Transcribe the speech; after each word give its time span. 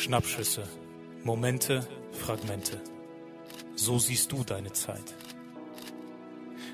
Schnappschüsse, 0.00 0.62
Momente, 1.24 1.86
Fragmente. 2.12 2.80
So 3.76 3.98
siehst 3.98 4.32
du 4.32 4.44
deine 4.44 4.72
Zeit. 4.72 5.14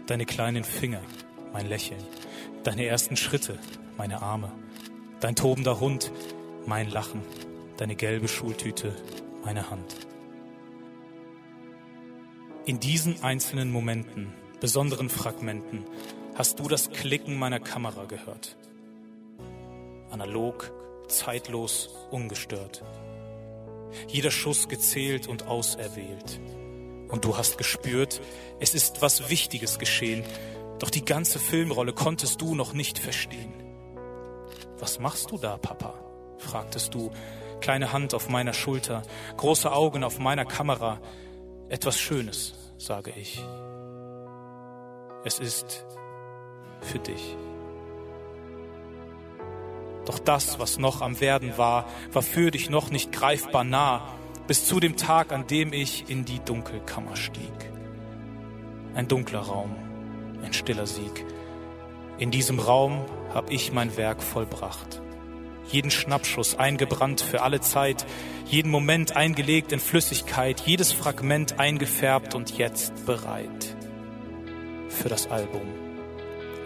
Deine 0.06 0.24
kleinen 0.24 0.62
Finger, 0.62 1.02
mein 1.52 1.66
Lächeln, 1.66 2.02
deine 2.62 2.86
ersten 2.86 3.16
Schritte, 3.16 3.59
meine 3.96 4.23
Arme, 4.23 4.52
dein 5.18 5.34
tobender 5.34 5.80
Hund, 5.80 6.12
mein 6.66 6.88
Lachen, 6.88 7.20
deine 7.78 7.96
gelbe 7.96 8.28
Schultüte, 8.28 8.95
meine 9.45 9.70
Hand. 9.70 9.96
In 12.64 12.79
diesen 12.79 13.24
einzelnen 13.24 13.72
Momenten, 13.72 14.32
besonderen 14.61 15.08
Fragmenten, 15.08 15.84
hast 16.36 16.61
du 16.61 16.69
das 16.69 16.91
Klicken 16.91 17.36
meiner 17.36 17.58
Kamera 17.58 18.05
gehört. 18.05 18.56
Analog, 20.11 20.70
zeitlos, 21.08 21.91
ungestört. 22.12 22.84
Jeder 24.09 24.30
Schuss 24.30 24.68
gezählt 24.68 25.28
und 25.28 25.46
auserwählt. 25.46 26.41
Und 27.09 27.24
du 27.24 27.36
hast 27.36 27.59
gespürt, 27.59 28.20
es 28.59 28.74
ist 28.74 29.02
was 29.02 29.30
Wichtiges 29.30 29.78
geschehen, 29.78 30.24
doch 30.78 30.91
die 30.91 31.05
ganze 31.05 31.38
Filmrolle 31.38 31.92
konntest 31.92 32.41
du 32.41 32.55
noch 32.55 32.72
nicht 32.72 32.98
verstehen. 32.98 33.55
Was 34.78 34.98
machst 34.98 35.30
du 35.30 35.38
da, 35.38 35.56
Papa? 35.56 35.95
fragtest 36.38 36.95
du, 36.95 37.10
kleine 37.60 37.92
Hand 37.92 38.12
auf 38.14 38.28
meiner 38.28 38.52
Schulter, 38.52 39.02
große 39.36 39.72
Augen 39.72 40.05
auf 40.05 40.19
meiner 40.19 40.44
Kamera. 40.44 41.00
Etwas 41.69 41.98
Schönes, 41.98 42.55
sage 42.78 43.12
ich. 43.16 43.42
Es 45.24 45.38
ist 45.38 45.84
für 46.80 46.98
dich. 46.98 47.36
Doch 50.06 50.20
das, 50.20 50.58
was 50.58 50.78
noch 50.78 51.02
am 51.02 51.20
Werden 51.20 51.58
war, 51.58 51.86
war 52.12 52.22
für 52.22 52.50
dich 52.50 52.70
noch 52.70 52.90
nicht 52.90 53.12
greifbar 53.12 53.64
nah, 53.64 54.02
bis 54.46 54.64
zu 54.64 54.80
dem 54.80 54.96
Tag, 54.96 55.32
an 55.32 55.46
dem 55.46 55.72
ich 55.72 56.08
in 56.08 56.24
die 56.24 56.38
Dunkelkammer 56.38 57.16
stieg. 57.16 57.72
Ein 58.94 59.08
dunkler 59.08 59.40
Raum, 59.40 59.74
ein 60.42 60.52
stiller 60.52 60.86
Sieg. 60.86 61.27
In 62.18 62.30
diesem 62.30 62.60
Raum 62.60 63.04
hab 63.34 63.50
ich 63.50 63.72
mein 63.72 63.96
Werk 63.96 64.22
vollbracht. 64.22 65.02
Jeden 65.68 65.90
Schnappschuss 65.90 66.56
eingebrannt 66.56 67.20
für 67.20 67.42
alle 67.42 67.60
Zeit, 67.60 68.06
jeden 68.46 68.70
Moment 68.70 69.16
eingelegt 69.16 69.72
in 69.72 69.80
Flüssigkeit, 69.80 70.60
jedes 70.60 70.92
Fragment 70.92 71.58
eingefärbt 71.58 72.36
und 72.36 72.56
jetzt 72.56 73.04
bereit 73.04 73.77
für 74.88 75.08
das 75.08 75.28
Album 75.28 75.86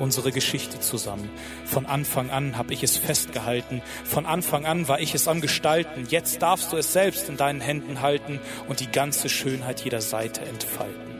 unsere 0.00 0.32
Geschichte 0.32 0.80
zusammen. 0.80 1.30
Von 1.64 1.86
Anfang 1.86 2.30
an 2.30 2.56
habe 2.56 2.72
ich 2.72 2.82
es 2.82 2.96
festgehalten. 2.96 3.82
Von 4.04 4.26
Anfang 4.26 4.66
an 4.66 4.88
war 4.88 5.00
ich 5.00 5.14
es 5.14 5.28
am 5.28 5.40
Gestalten. 5.40 6.06
Jetzt 6.08 6.42
darfst 6.42 6.72
du 6.72 6.76
es 6.76 6.92
selbst 6.92 7.28
in 7.28 7.36
deinen 7.36 7.60
Händen 7.60 8.00
halten 8.00 8.40
und 8.66 8.80
die 8.80 8.90
ganze 8.90 9.28
Schönheit 9.28 9.80
jeder 9.80 10.00
Seite 10.00 10.40
entfalten. 10.42 11.10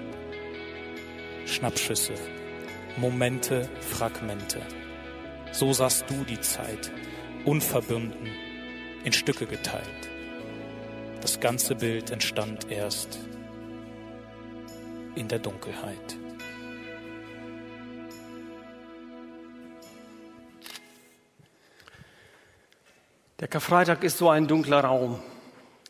Schnappschüsse, 1.47 2.15
Momente, 2.97 3.69
Fragmente. 3.81 4.61
So 5.53 5.73
sahst 5.73 6.05
du 6.09 6.25
die 6.25 6.41
Zeit, 6.41 6.91
unverbunden, 7.45 8.29
in 9.05 9.13
Stücke 9.13 9.47
geteilt. 9.47 10.11
Das 11.21 11.41
ganze 11.41 11.75
Bild 11.75 12.11
entstand 12.11 12.71
erst 12.71 13.19
in 15.17 15.29
der 15.29 15.39
Dunkelheit. 15.39 16.20
Der 23.41 23.49
Karfreitag 23.49 24.05
ist 24.05 24.19
so 24.19 24.29
ein 24.29 24.47
dunkler 24.47 24.81
Raum. 24.85 25.19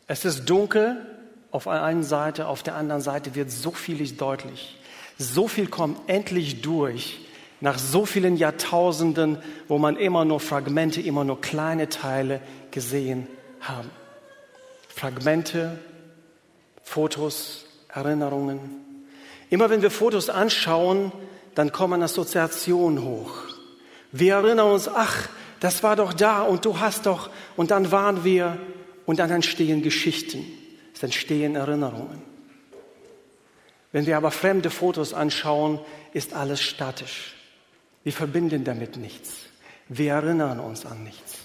Es 0.07 0.23
ist 0.23 0.45
dunkel 0.45 1.05
auf 1.51 1.65
der 1.65 1.83
einen 1.83 2.03
Seite, 2.03 2.47
auf 2.47 2.63
der 2.63 2.75
anderen 2.75 3.01
Seite 3.01 3.35
wird 3.35 3.51
so 3.51 3.71
vieles 3.71 4.15
deutlich. 4.15 4.77
So 5.17 5.49
viel 5.49 5.67
kommt 5.67 6.09
endlich 6.09 6.61
durch 6.61 7.19
nach 7.59 7.77
so 7.77 8.05
vielen 8.05 8.37
Jahrtausenden, 8.37 9.37
wo 9.67 9.77
man 9.77 9.97
immer 9.97 10.23
nur 10.23 10.39
Fragmente, 10.39 11.01
immer 11.01 11.25
nur 11.25 11.41
kleine 11.41 11.89
Teile 11.89 12.41
gesehen 12.71 13.27
haben. 13.59 13.91
Fragmente, 14.87 15.77
Fotos, 16.83 17.65
Erinnerungen. 17.89 18.59
Immer 19.49 19.69
wenn 19.69 19.81
wir 19.81 19.91
Fotos 19.91 20.29
anschauen, 20.29 21.11
dann 21.53 21.73
kommen 21.73 22.01
Assoziationen 22.01 23.03
hoch. 23.03 23.33
Wir 24.13 24.35
erinnern 24.35 24.71
uns, 24.71 24.87
ach, 24.87 25.27
das 25.61 25.83
war 25.83 25.95
doch 25.95 26.11
da 26.11 26.41
und 26.41 26.65
du 26.65 26.79
hast 26.79 27.05
doch, 27.05 27.29
und 27.55 27.71
dann 27.71 27.91
waren 27.91 28.25
wir, 28.25 28.57
und 29.05 29.19
dann 29.19 29.29
entstehen 29.29 29.83
Geschichten, 29.83 30.43
es 30.93 31.03
entstehen 31.03 31.55
Erinnerungen. 31.55 32.21
Wenn 33.91 34.07
wir 34.07 34.17
aber 34.17 34.31
fremde 34.31 34.71
Fotos 34.71 35.13
anschauen, 35.13 35.79
ist 36.13 36.33
alles 36.33 36.61
statisch. 36.61 37.35
Wir 38.03 38.11
verbinden 38.11 38.63
damit 38.63 38.97
nichts. 38.97 39.33
Wir 39.87 40.13
erinnern 40.13 40.59
uns 40.59 40.85
an 40.85 41.03
nichts. 41.03 41.37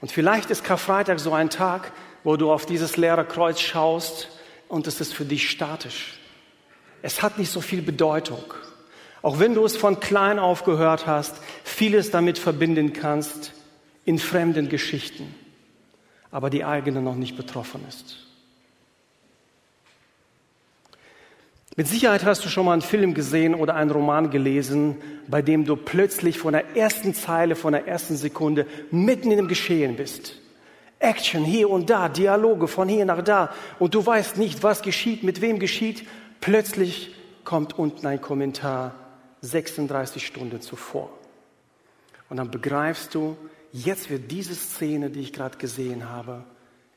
Und 0.00 0.12
vielleicht 0.12 0.50
ist 0.50 0.62
Karfreitag 0.62 1.18
so 1.18 1.32
ein 1.32 1.50
Tag, 1.50 1.92
wo 2.22 2.36
du 2.36 2.52
auf 2.52 2.66
dieses 2.66 2.96
leere 2.96 3.24
Kreuz 3.24 3.58
schaust 3.58 4.28
und 4.68 4.86
es 4.86 5.00
ist 5.00 5.12
für 5.12 5.24
dich 5.24 5.50
statisch. 5.50 6.20
Es 7.02 7.20
hat 7.22 7.38
nicht 7.38 7.50
so 7.50 7.60
viel 7.60 7.82
Bedeutung. 7.82 8.44
Auch 9.22 9.38
wenn 9.38 9.54
du 9.54 9.64
es 9.64 9.76
von 9.76 10.00
klein 10.00 10.38
auf 10.38 10.64
gehört 10.64 11.06
hast, 11.06 11.36
vieles 11.64 12.10
damit 12.10 12.38
verbinden 12.38 12.92
kannst 12.92 13.52
in 14.04 14.18
fremden 14.18 14.68
Geschichten, 14.68 15.34
aber 16.30 16.48
die 16.48 16.64
eigene 16.64 17.02
noch 17.02 17.16
nicht 17.16 17.36
betroffen 17.36 17.84
ist. 17.88 18.16
Mit 21.76 21.86
Sicherheit 21.86 22.24
hast 22.24 22.44
du 22.44 22.48
schon 22.48 22.66
mal 22.66 22.72
einen 22.72 22.82
Film 22.82 23.14
gesehen 23.14 23.54
oder 23.54 23.74
einen 23.74 23.90
Roman 23.90 24.30
gelesen, 24.30 24.96
bei 25.28 25.40
dem 25.40 25.64
du 25.64 25.76
plötzlich 25.76 26.38
von 26.38 26.52
der 26.52 26.76
ersten 26.76 27.14
Zeile, 27.14 27.54
von 27.54 27.72
der 27.72 27.86
ersten 27.86 28.16
Sekunde 28.16 28.66
mitten 28.90 29.30
in 29.30 29.36
dem 29.36 29.48
Geschehen 29.48 29.96
bist. 29.96 30.34
Action 30.98 31.44
hier 31.44 31.70
und 31.70 31.88
da, 31.88 32.08
Dialoge 32.08 32.68
von 32.68 32.88
hier 32.88 33.04
nach 33.04 33.22
da 33.22 33.54
und 33.78 33.94
du 33.94 34.04
weißt 34.04 34.36
nicht, 34.36 34.62
was 34.62 34.82
geschieht, 34.82 35.22
mit 35.22 35.40
wem 35.40 35.58
geschieht. 35.58 36.06
Plötzlich 36.40 37.14
kommt 37.44 37.78
unten 37.78 38.06
ein 38.06 38.20
Kommentar 38.20 38.94
36 39.42 40.26
Stunden 40.26 40.60
zuvor. 40.60 41.10
Und 42.28 42.36
dann 42.36 42.50
begreifst 42.50 43.14
du, 43.14 43.36
jetzt 43.72 44.10
wird 44.10 44.30
diese 44.30 44.54
Szene, 44.54 45.10
die 45.10 45.20
ich 45.20 45.32
gerade 45.32 45.58
gesehen 45.58 46.08
habe, 46.08 46.44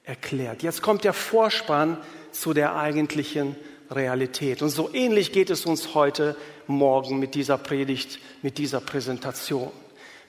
erklärt. 0.03 0.63
Jetzt 0.63 0.81
kommt 0.81 1.03
der 1.03 1.13
Vorspann 1.13 1.97
zu 2.31 2.53
der 2.53 2.75
eigentlichen 2.75 3.55
Realität. 3.89 4.61
Und 4.61 4.69
so 4.69 4.93
ähnlich 4.93 5.31
geht 5.31 5.49
es 5.49 5.65
uns 5.65 5.93
heute 5.93 6.35
Morgen 6.67 7.19
mit 7.19 7.35
dieser 7.35 7.57
Predigt, 7.57 8.19
mit 8.41 8.57
dieser 8.57 8.81
Präsentation. 8.81 9.71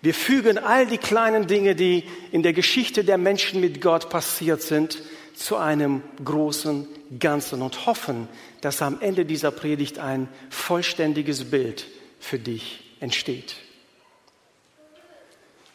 Wir 0.03 0.15
fügen 0.15 0.59
all 0.59 0.87
die 0.87 0.99
kleinen 0.99 1.47
Dinge, 1.47 1.75
die 1.75 2.05
in 2.31 2.43
der 2.43 2.53
Geschichte 2.53 3.05
der 3.05 3.17
Menschen 3.17 3.61
mit 3.61 3.81
Gott 3.81 4.11
passiert 4.11 4.63
sind, 4.63 5.03
zu 5.35 5.57
einem 5.57 6.03
großen 6.25 6.87
Ganzen 7.19 7.63
und 7.63 7.87
hoffen, 7.87 8.29
dass 8.61 8.83
am 8.83 9.01
Ende 9.01 9.25
dieser 9.25 9.51
Predigt 9.51 9.99
ein 9.99 10.29
vollständiges 10.51 11.51
Bild 11.51 11.87
für 12.25 12.39
dich 12.39 12.81
entsteht. 13.01 13.57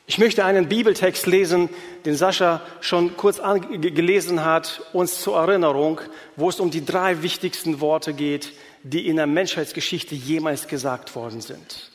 Ich 0.08 0.18
möchte 0.18 0.44
einen 0.44 0.68
Bibeltext 0.68 1.28
lesen, 1.28 1.70
den 2.04 2.16
Sascha 2.16 2.62
schon 2.82 3.16
kurz 3.16 3.40
gelesen 3.70 4.44
hat, 4.44 4.82
uns 4.92 5.22
zur 5.22 5.38
Erinnerung, 5.38 6.02
wo 6.36 6.50
es 6.50 6.60
um 6.60 6.72
die 6.72 6.84
drei 6.84 7.22
wichtigsten 7.22 7.80
Worte 7.80 8.14
geht, 8.14 8.52
die 8.82 9.08
in 9.08 9.18
der 9.18 9.28
Menschheitsgeschichte 9.28 10.16
jemals 10.16 10.68
gesagt 10.68 11.16
worden 11.16 11.42
sind. 11.42 11.92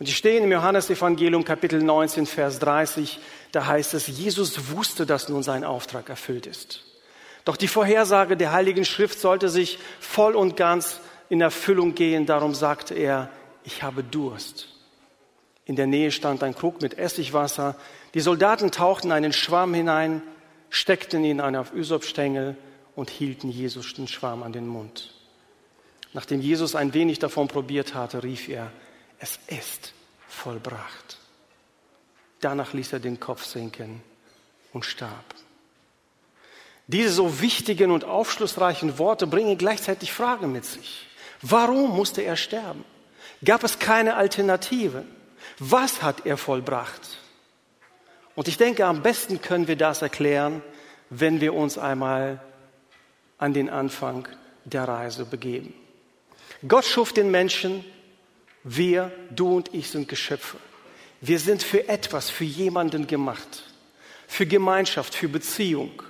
Und 0.00 0.08
die 0.08 0.12
stehen 0.12 0.42
im 0.42 0.50
Johannesevangelium 0.50 1.44
Kapitel 1.44 1.80
19, 1.80 2.26
Vers 2.26 2.58
30. 2.58 3.20
Da 3.52 3.66
heißt 3.66 3.94
es, 3.94 4.08
Jesus 4.08 4.72
wusste, 4.72 5.06
dass 5.06 5.28
nun 5.28 5.44
sein 5.44 5.62
Auftrag 5.62 6.08
erfüllt 6.08 6.46
ist. 6.46 6.84
Doch 7.44 7.56
die 7.56 7.68
Vorhersage 7.68 8.36
der 8.36 8.50
Heiligen 8.50 8.84
Schrift 8.84 9.20
sollte 9.20 9.48
sich 9.48 9.78
voll 10.00 10.34
und 10.34 10.56
ganz 10.56 11.00
in 11.28 11.40
Erfüllung 11.40 11.94
gehen. 11.94 12.26
Darum 12.26 12.54
sagte 12.54 12.94
er, 12.94 13.30
ich 13.64 13.82
habe 13.82 14.02
Durst. 14.02 14.68
In 15.64 15.76
der 15.76 15.86
Nähe 15.86 16.10
stand 16.10 16.42
ein 16.42 16.54
Krug 16.54 16.80
mit 16.80 16.96
Essigwasser. 16.98 17.76
Die 18.14 18.20
Soldaten 18.20 18.70
tauchten 18.70 19.12
einen 19.12 19.32
Schwamm 19.32 19.74
hinein, 19.74 20.22
steckten 20.70 21.24
ihn 21.24 21.40
auf 21.40 21.74
Ysopstängel 21.74 22.56
und 22.96 23.10
hielten 23.10 23.50
Jesus 23.50 23.92
den 23.94 24.08
Schwamm 24.08 24.42
an 24.42 24.52
den 24.52 24.66
Mund. 24.66 25.14
Nachdem 26.14 26.40
Jesus 26.40 26.74
ein 26.74 26.94
wenig 26.94 27.18
davon 27.18 27.48
probiert 27.48 27.94
hatte, 27.94 28.22
rief 28.22 28.48
er, 28.48 28.72
es 29.18 29.38
ist 29.46 29.92
vollbracht. 30.26 31.18
Danach 32.40 32.72
ließ 32.72 32.94
er 32.94 33.00
den 33.00 33.20
Kopf 33.20 33.44
sinken 33.44 34.02
und 34.72 34.84
starb. 34.84 35.34
Diese 36.86 37.10
so 37.10 37.42
wichtigen 37.42 37.90
und 37.90 38.04
aufschlussreichen 38.04 38.98
Worte 38.98 39.26
bringen 39.26 39.58
gleichzeitig 39.58 40.12
Fragen 40.12 40.50
mit 40.52 40.64
sich. 40.64 41.06
Warum 41.42 41.94
musste 41.94 42.22
er 42.22 42.36
sterben? 42.36 42.84
Gab 43.44 43.64
es 43.64 43.78
keine 43.78 44.16
Alternative? 44.16 45.04
Was 45.58 46.02
hat 46.02 46.26
er 46.26 46.36
vollbracht? 46.36 47.18
Und 48.34 48.48
ich 48.48 48.56
denke, 48.56 48.86
am 48.86 49.02
besten 49.02 49.40
können 49.42 49.68
wir 49.68 49.76
das 49.76 50.02
erklären, 50.02 50.62
wenn 51.10 51.40
wir 51.40 51.54
uns 51.54 51.78
einmal 51.78 52.40
an 53.38 53.52
den 53.52 53.70
Anfang 53.70 54.28
der 54.64 54.84
Reise 54.86 55.24
begeben. 55.24 55.74
Gott 56.66 56.84
schuf 56.84 57.12
den 57.12 57.30
Menschen, 57.30 57.84
wir, 58.64 59.12
du 59.30 59.56
und 59.56 59.72
ich 59.74 59.90
sind 59.90 60.08
Geschöpfe. 60.08 60.58
Wir 61.20 61.38
sind 61.38 61.62
für 61.62 61.88
etwas, 61.88 62.30
für 62.30 62.44
jemanden 62.44 63.06
gemacht, 63.06 63.64
für 64.26 64.46
Gemeinschaft, 64.46 65.14
für 65.14 65.28
Beziehung. 65.28 66.02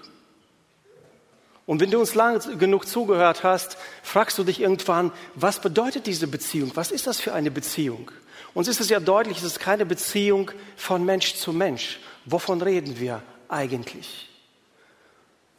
Und 1.69 1.81
wenn 1.81 1.91
du 1.91 2.01
uns 2.01 2.15
lange 2.15 2.39
genug 2.57 2.89
zugehört 2.89 3.45
hast, 3.45 3.77
fragst 4.03 4.39
du 4.39 4.43
dich 4.43 4.63
irgendwann, 4.63 5.13
was 5.35 5.61
bedeutet 5.61 6.07
diese 6.07 6.27
Beziehung? 6.27 6.71
Was 6.77 6.91
ist 6.91 7.07
das 7.07 7.21
für 7.21 7.35
eine 7.35 7.51
Beziehung? 7.51 8.11
Uns 8.55 8.69
ist 8.69 8.81
es 8.81 8.89
ja 8.89 9.01
deutlich, 9.01 9.37
es 9.37 9.45
ist 9.45 9.61
keine 9.61 9.85
Beziehung 9.85 10.51
von 10.79 11.05
Mensch 11.05 11.35
zu 11.35 11.53
Mensch. 11.53 12.01
Wovon 12.25 12.63
reden 12.63 12.99
wir 12.99 13.23
eigentlich? 13.51 14.31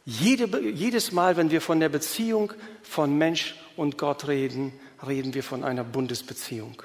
Jede, 0.04 0.60
jedes 0.60 1.12
Mal, 1.12 1.36
wenn 1.36 1.52
wir 1.52 1.60
von 1.60 1.78
der 1.78 1.90
Beziehung 1.90 2.54
von 2.82 3.16
Mensch 3.16 3.54
und 3.76 3.96
Gott 3.96 4.26
reden, 4.26 4.72
reden 5.06 5.32
wir 5.34 5.44
von 5.44 5.62
einer 5.62 5.84
Bundesbeziehung. 5.84 6.82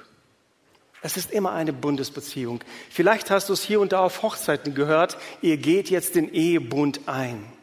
Es 1.01 1.17
ist 1.17 1.31
immer 1.31 1.51
eine 1.53 1.73
Bundesbeziehung. 1.73 2.63
Vielleicht 2.91 3.31
hast 3.31 3.49
du 3.49 3.53
es 3.53 3.63
hier 3.63 3.79
und 3.79 3.91
da 3.91 4.01
auf 4.01 4.21
Hochzeiten 4.21 4.75
gehört, 4.75 5.17
ihr 5.41 5.57
geht 5.57 5.89
jetzt 5.89 6.13
den 6.13 6.31
Ehebund 6.31 7.07
ein. 7.07 7.54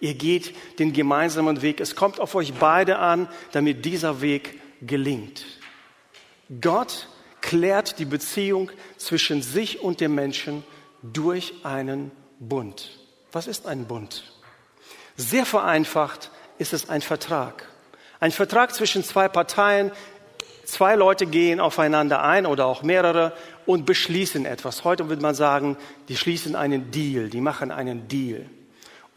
Ihr 0.00 0.14
geht 0.14 0.54
den 0.78 0.92
gemeinsamen 0.92 1.62
Weg. 1.62 1.80
Es 1.80 1.96
kommt 1.96 2.20
auf 2.20 2.34
euch 2.34 2.54
beide 2.54 2.98
an, 2.98 3.28
damit 3.52 3.84
dieser 3.84 4.20
Weg 4.20 4.60
gelingt. 4.80 5.44
Gott 6.60 7.08
klärt 7.40 7.98
die 7.98 8.04
Beziehung 8.04 8.70
zwischen 8.96 9.42
sich 9.42 9.80
und 9.80 10.00
dem 10.00 10.14
Menschen 10.14 10.64
durch 11.02 11.54
einen 11.64 12.10
Bund. 12.38 12.98
Was 13.32 13.46
ist 13.46 13.66
ein 13.66 13.86
Bund? 13.86 14.24
Sehr 15.16 15.44
vereinfacht 15.44 16.30
ist 16.58 16.72
es 16.72 16.88
ein 16.88 17.02
Vertrag. 17.02 17.68
Ein 18.20 18.32
Vertrag 18.32 18.74
zwischen 18.74 19.04
zwei 19.04 19.28
Parteien. 19.28 19.92
Zwei 20.64 20.96
Leute 20.96 21.26
gehen 21.26 21.60
aufeinander 21.60 22.22
ein 22.22 22.46
oder 22.46 22.66
auch 22.66 22.82
mehrere 22.82 23.32
und 23.66 23.86
beschließen 23.86 24.44
etwas. 24.44 24.84
Heute 24.84 25.08
würde 25.08 25.22
man 25.22 25.34
sagen, 25.34 25.76
die 26.08 26.16
schließen 26.16 26.56
einen 26.56 26.90
Deal, 26.90 27.30
die 27.30 27.40
machen 27.40 27.70
einen 27.70 28.08
Deal. 28.08 28.46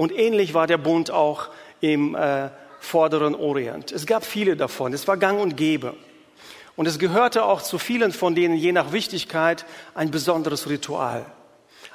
Und 0.01 0.11
ähnlich 0.17 0.55
war 0.55 0.65
der 0.65 0.79
Bund 0.79 1.11
auch 1.11 1.49
im 1.79 2.15
äh, 2.15 2.49
vorderen 2.79 3.35
Orient. 3.35 3.91
Es 3.91 4.07
gab 4.07 4.25
viele 4.25 4.57
davon. 4.57 4.93
Es 4.93 5.07
war 5.07 5.15
gang 5.15 5.39
und 5.39 5.55
gäbe. 5.55 5.93
Und 6.75 6.87
es 6.87 6.97
gehörte 6.97 7.45
auch 7.45 7.61
zu 7.61 7.77
vielen 7.77 8.11
von 8.11 8.33
denen, 8.33 8.55
je 8.55 8.71
nach 8.71 8.93
Wichtigkeit, 8.93 9.63
ein 9.93 10.09
besonderes 10.09 10.67
Ritual. 10.67 11.27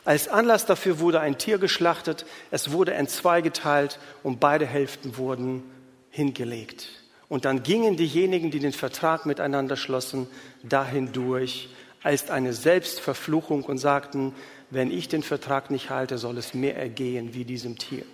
Als 0.05 0.29
Anlass 0.29 0.67
dafür 0.67 1.00
wurde 1.00 1.19
ein 1.19 1.37
Tier 1.37 1.58
geschlachtet, 1.58 2.26
es 2.53 2.70
wurde 2.70 2.94
entzweigeteilt 2.94 3.99
und 4.23 4.38
beide 4.38 4.67
Hälften 4.67 5.17
wurden 5.17 5.64
hingelegt. 6.11 6.88
Und 7.29 7.44
dann 7.44 7.64
gingen 7.64 7.97
diejenigen, 7.97 8.52
die 8.52 8.61
den 8.61 8.73
Vertrag 8.73 9.26
miteinander 9.26 9.75
schlossen, 9.75 10.29
dahin 10.62 11.11
durch 11.12 11.70
als 12.05 12.31
eine 12.31 12.52
Selbstverfluchung 12.52 13.64
und 13.64 13.79
sagten, 13.79 14.32
wenn 14.70 14.90
ich 14.90 15.08
den 15.08 15.22
Vertrag 15.22 15.70
nicht 15.70 15.90
halte, 15.90 16.18
soll 16.18 16.38
es 16.38 16.54
mir 16.54 16.74
ergehen 16.74 17.34
wie 17.34 17.44
diesem 17.44 17.78
Tier. 17.78 18.04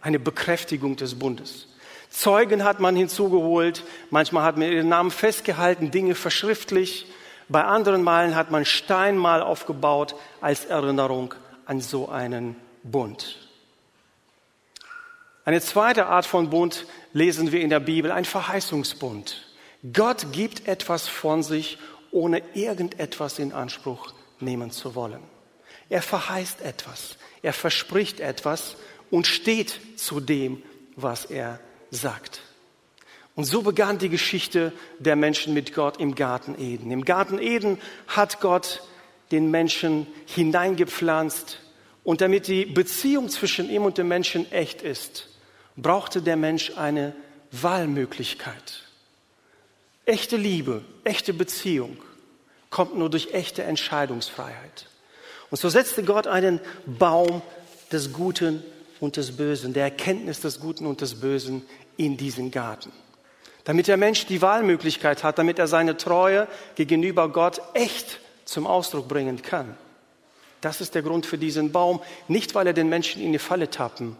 Eine 0.00 0.18
Bekräftigung 0.18 0.96
des 0.96 1.18
Bundes. 1.18 1.68
Zeugen 2.10 2.64
hat 2.64 2.80
man 2.80 2.96
hinzugeholt, 2.96 3.82
manchmal 4.10 4.44
hat 4.44 4.56
man 4.56 4.70
ihren 4.70 4.88
Namen 4.88 5.10
festgehalten, 5.10 5.90
Dinge 5.90 6.14
verschriftlich, 6.14 7.06
bei 7.48 7.64
anderen 7.64 8.02
Malen 8.02 8.34
hat 8.34 8.50
man 8.50 8.64
Steinmal 8.64 9.42
aufgebaut 9.42 10.14
als 10.40 10.66
Erinnerung 10.66 11.34
an 11.64 11.80
so 11.80 12.08
einen 12.08 12.56
Bund. 12.82 13.36
Eine 15.44 15.60
zweite 15.62 16.06
Art 16.06 16.26
von 16.26 16.50
Bund 16.50 16.86
lesen 17.14 17.52
wir 17.52 17.62
in 17.62 17.70
der 17.70 17.80
Bibel, 17.80 18.12
ein 18.12 18.26
Verheißungsbund. 18.26 19.46
Gott 19.94 20.32
gibt 20.32 20.68
etwas 20.68 21.08
von 21.08 21.42
sich, 21.42 21.78
ohne 22.10 22.42
irgendetwas 22.52 23.38
in 23.38 23.52
Anspruch 23.52 24.12
nehmen 24.40 24.70
zu 24.70 24.94
wollen. 24.94 25.22
Er 25.88 26.02
verheißt 26.02 26.60
etwas, 26.62 27.16
er 27.42 27.52
verspricht 27.52 28.20
etwas 28.20 28.76
und 29.10 29.26
steht 29.26 29.80
zu 29.96 30.20
dem, 30.20 30.62
was 30.96 31.24
er 31.24 31.60
sagt. 31.90 32.42
Und 33.34 33.44
so 33.44 33.62
begann 33.62 33.98
die 33.98 34.08
Geschichte 34.08 34.72
der 34.98 35.14
Menschen 35.14 35.54
mit 35.54 35.72
Gott 35.72 35.98
im 35.98 36.14
Garten 36.14 36.60
Eden. 36.60 36.90
Im 36.90 37.04
Garten 37.04 37.38
Eden 37.38 37.78
hat 38.08 38.40
Gott 38.40 38.82
den 39.30 39.50
Menschen 39.50 40.06
hineingepflanzt 40.26 41.60
und 42.02 42.20
damit 42.20 42.48
die 42.48 42.64
Beziehung 42.64 43.28
zwischen 43.28 43.70
ihm 43.70 43.84
und 43.84 43.98
dem 43.98 44.08
Menschen 44.08 44.50
echt 44.50 44.82
ist, 44.82 45.28
brauchte 45.76 46.20
der 46.20 46.36
Mensch 46.36 46.72
eine 46.76 47.14
Wahlmöglichkeit. 47.52 48.82
Echte 50.04 50.36
Liebe, 50.36 50.84
echte 51.04 51.32
Beziehung 51.32 51.98
kommt 52.70 52.96
nur 52.96 53.10
durch 53.10 53.34
echte 53.34 53.62
Entscheidungsfreiheit. 53.62 54.86
Und 55.50 55.58
so 55.58 55.68
setzte 55.68 56.02
Gott 56.02 56.26
einen 56.26 56.60
Baum 56.86 57.42
des 57.90 58.12
Guten 58.12 58.62
und 59.00 59.16
des 59.16 59.36
Bösen, 59.36 59.72
der 59.72 59.84
Erkenntnis 59.84 60.40
des 60.40 60.60
Guten 60.60 60.86
und 60.86 61.00
des 61.00 61.20
Bösen 61.20 61.66
in 61.96 62.16
diesen 62.16 62.50
Garten. 62.50 62.92
Damit 63.64 63.86
der 63.86 63.96
Mensch 63.96 64.26
die 64.26 64.42
Wahlmöglichkeit 64.42 65.24
hat, 65.24 65.38
damit 65.38 65.58
er 65.58 65.68
seine 65.68 65.96
Treue 65.96 66.48
gegenüber 66.74 67.28
Gott 67.28 67.60
echt 67.74 68.20
zum 68.44 68.66
Ausdruck 68.66 69.08
bringen 69.08 69.42
kann. 69.42 69.76
Das 70.60 70.80
ist 70.80 70.94
der 70.94 71.02
Grund 71.02 71.26
für 71.26 71.38
diesen 71.38 71.70
Baum, 71.70 72.00
nicht 72.26 72.54
weil 72.54 72.66
er 72.66 72.72
den 72.72 72.88
Menschen 72.88 73.22
in 73.22 73.32
die 73.32 73.38
Falle 73.38 73.70
tappen 73.70 74.16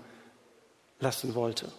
lassen 1.01 1.35
wollte, 1.35 1.73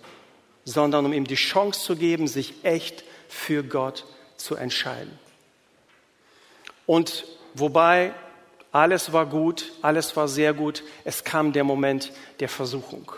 sondern 0.65 1.05
um 1.05 1.13
ihm 1.13 1.25
die 1.25 1.35
Chance 1.35 1.81
zu 1.81 1.95
geben, 1.95 2.27
sich 2.27 2.53
echt 2.63 3.03
für 3.27 3.63
Gott 3.63 4.05
zu 4.37 4.55
entscheiden. 4.55 5.17
Und 6.85 7.25
wobei 7.53 8.13
alles 8.71 9.13
war 9.13 9.25
gut, 9.25 9.71
alles 9.81 10.15
war 10.15 10.27
sehr 10.27 10.53
gut. 10.53 10.83
Es 11.03 11.23
kam 11.23 11.53
der 11.53 11.63
Moment 11.63 12.11
der 12.39 12.49
Versuchung. 12.49 13.11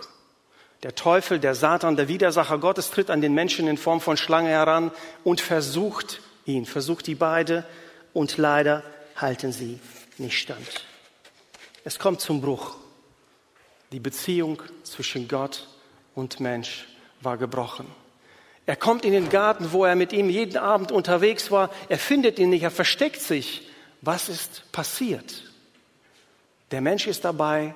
Der 0.83 0.95
Teufel, 0.95 1.39
der 1.39 1.53
Satan, 1.53 1.95
der 1.95 2.07
Widersacher 2.07 2.57
Gottes 2.57 2.89
tritt 2.89 3.09
an 3.09 3.21
den 3.21 3.33
Menschen 3.33 3.67
in 3.67 3.77
Form 3.77 4.01
von 4.01 4.17
Schlange 4.17 4.49
heran 4.49 4.91
und 5.23 5.41
versucht 5.41 6.21
ihn, 6.45 6.65
versucht 6.65 7.05
die 7.07 7.15
beide 7.15 7.65
und 8.13 8.37
leider 8.37 8.83
halten 9.15 9.51
sie 9.51 9.79
nicht 10.17 10.39
stand. 10.39 10.85
Es 11.83 11.99
kommt 11.99 12.21
zum 12.21 12.41
Bruch. 12.41 12.75
Die 13.91 13.99
Beziehung 13.99 14.61
zwischen 14.83 15.27
Gott 15.27 15.67
und 16.15 16.39
Mensch 16.39 16.87
war 17.19 17.37
gebrochen. 17.37 17.85
Er 18.65 18.75
kommt 18.75 19.05
in 19.05 19.11
den 19.11 19.29
Garten, 19.29 19.71
wo 19.71 19.85
er 19.85 19.95
mit 19.95 20.13
ihm 20.13 20.29
jeden 20.29 20.57
Abend 20.57 20.91
unterwegs 20.91 21.51
war. 21.51 21.69
Er 21.89 21.97
findet 21.97 22.39
ihn 22.39 22.51
nicht, 22.51 22.63
er 22.63 22.71
versteckt 22.71 23.21
sich. 23.21 23.67
Was 24.01 24.29
ist 24.29 24.71
passiert? 24.71 25.43
Der 26.71 26.81
Mensch 26.81 27.07
ist 27.07 27.23
dabei, 27.23 27.75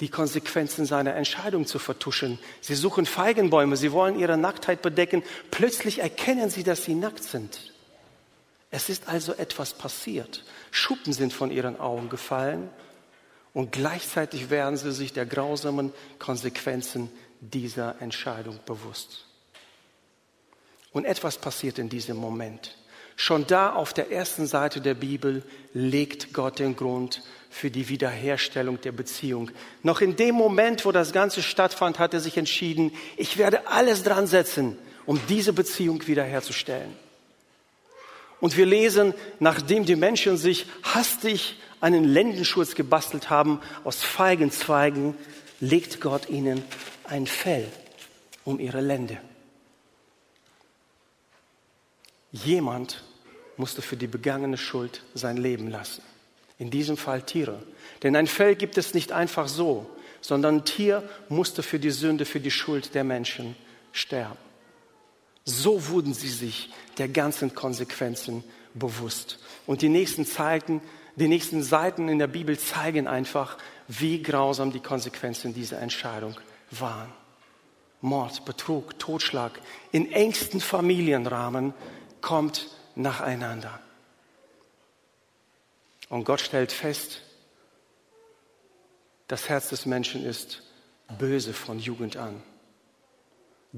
die 0.00 0.08
Konsequenzen 0.08 0.84
seiner 0.86 1.14
Entscheidung 1.14 1.66
zu 1.66 1.78
vertuschen. 1.78 2.38
Sie 2.60 2.74
suchen 2.74 3.06
Feigenbäume, 3.06 3.76
sie 3.76 3.92
wollen 3.92 4.18
ihre 4.18 4.36
Nacktheit 4.36 4.82
bedecken. 4.82 5.22
Plötzlich 5.50 6.00
erkennen 6.00 6.50
sie, 6.50 6.62
dass 6.62 6.84
sie 6.84 6.94
nackt 6.94 7.24
sind. 7.24 7.72
Es 8.70 8.88
ist 8.88 9.08
also 9.08 9.32
etwas 9.34 9.74
passiert. 9.74 10.44
Schuppen 10.70 11.12
sind 11.12 11.32
von 11.32 11.50
ihren 11.50 11.80
Augen 11.80 12.08
gefallen 12.08 12.68
und 13.54 13.72
gleichzeitig 13.72 14.50
werden 14.50 14.76
sie 14.76 14.92
sich 14.92 15.12
der 15.12 15.24
grausamen 15.24 15.92
Konsequenzen 16.18 17.10
dieser 17.40 18.00
Entscheidung 18.02 18.58
bewusst. 18.66 19.24
Und 20.92 21.04
etwas 21.04 21.38
passiert 21.38 21.78
in 21.78 21.88
diesem 21.88 22.16
Moment. 22.16 22.76
Schon 23.16 23.46
da 23.46 23.72
auf 23.72 23.94
der 23.94 24.12
ersten 24.12 24.46
Seite 24.46 24.82
der 24.82 24.94
Bibel 24.94 25.42
legt 25.72 26.34
Gott 26.34 26.58
den 26.58 26.76
Grund 26.76 27.22
für 27.48 27.70
die 27.70 27.88
Wiederherstellung 27.88 28.78
der 28.82 28.92
Beziehung. 28.92 29.50
Noch 29.82 30.02
in 30.02 30.16
dem 30.16 30.34
Moment, 30.34 30.84
wo 30.84 30.92
das 30.92 31.12
Ganze 31.12 31.42
stattfand, 31.42 31.98
hat 31.98 32.12
er 32.12 32.20
sich 32.20 32.36
entschieden, 32.36 32.92
ich 33.16 33.38
werde 33.38 33.68
alles 33.68 34.02
dran 34.02 34.26
setzen, 34.26 34.76
um 35.06 35.18
diese 35.30 35.54
Beziehung 35.54 36.06
wiederherzustellen. 36.06 36.92
Und 38.40 38.58
wir 38.58 38.66
lesen, 38.66 39.14
nachdem 39.40 39.86
die 39.86 39.96
Menschen 39.96 40.36
sich 40.36 40.66
hastig 40.82 41.56
einen 41.80 42.04
Lendenschutz 42.04 42.74
gebastelt 42.74 43.30
haben 43.30 43.60
aus 43.84 44.02
Feigenzweigen, 44.02 45.14
legt 45.60 46.02
Gott 46.02 46.28
ihnen 46.28 46.62
ein 47.04 47.26
Fell 47.26 47.66
um 48.44 48.60
ihre 48.60 48.82
Lende. 48.82 49.16
Jemand 52.44 53.02
musste 53.56 53.82
für 53.82 53.96
die 53.96 54.06
begangene 54.06 54.58
Schuld 54.58 55.02
sein 55.14 55.36
Leben 55.36 55.68
lassen. 55.68 56.02
In 56.58 56.70
diesem 56.70 56.96
Fall 56.96 57.22
Tiere. 57.22 57.62
Denn 58.02 58.16
ein 58.16 58.26
Fell 58.26 58.54
gibt 58.54 58.78
es 58.78 58.94
nicht 58.94 59.12
einfach 59.12 59.48
so, 59.48 59.88
sondern 60.20 60.56
ein 60.56 60.64
Tier 60.64 61.08
musste 61.28 61.62
für 61.62 61.78
die 61.78 61.90
Sünde, 61.90 62.24
für 62.24 62.40
die 62.40 62.50
Schuld 62.50 62.94
der 62.94 63.04
Menschen 63.04 63.56
sterben. 63.92 64.38
So 65.44 65.88
wurden 65.88 66.12
sie 66.12 66.28
sich 66.28 66.70
der 66.98 67.08
ganzen 67.08 67.54
Konsequenzen 67.54 68.42
bewusst. 68.74 69.38
Und 69.66 69.82
die 69.82 69.88
nächsten 69.88 70.26
Zeiten, 70.26 70.82
die 71.14 71.28
nächsten 71.28 71.62
Seiten 71.62 72.08
in 72.08 72.18
der 72.18 72.26
Bibel 72.26 72.58
zeigen 72.58 73.06
einfach, 73.06 73.56
wie 73.88 74.22
grausam 74.22 74.72
die 74.72 74.80
Konsequenzen 74.80 75.54
dieser 75.54 75.80
Entscheidung 75.80 76.34
waren. 76.70 77.12
Mord, 78.00 78.44
Betrug, 78.44 78.98
Totschlag 78.98 79.52
in 79.92 80.12
engsten 80.12 80.60
Familienrahmen 80.60 81.72
kommt 82.20 82.68
nacheinander. 82.94 83.80
Und 86.08 86.24
Gott 86.24 86.40
stellt 86.40 86.72
fest, 86.72 87.22
das 89.28 89.48
Herz 89.48 89.70
des 89.70 89.86
Menschen 89.86 90.24
ist 90.24 90.62
böse 91.18 91.52
von 91.52 91.78
Jugend 91.78 92.16
an. 92.16 92.42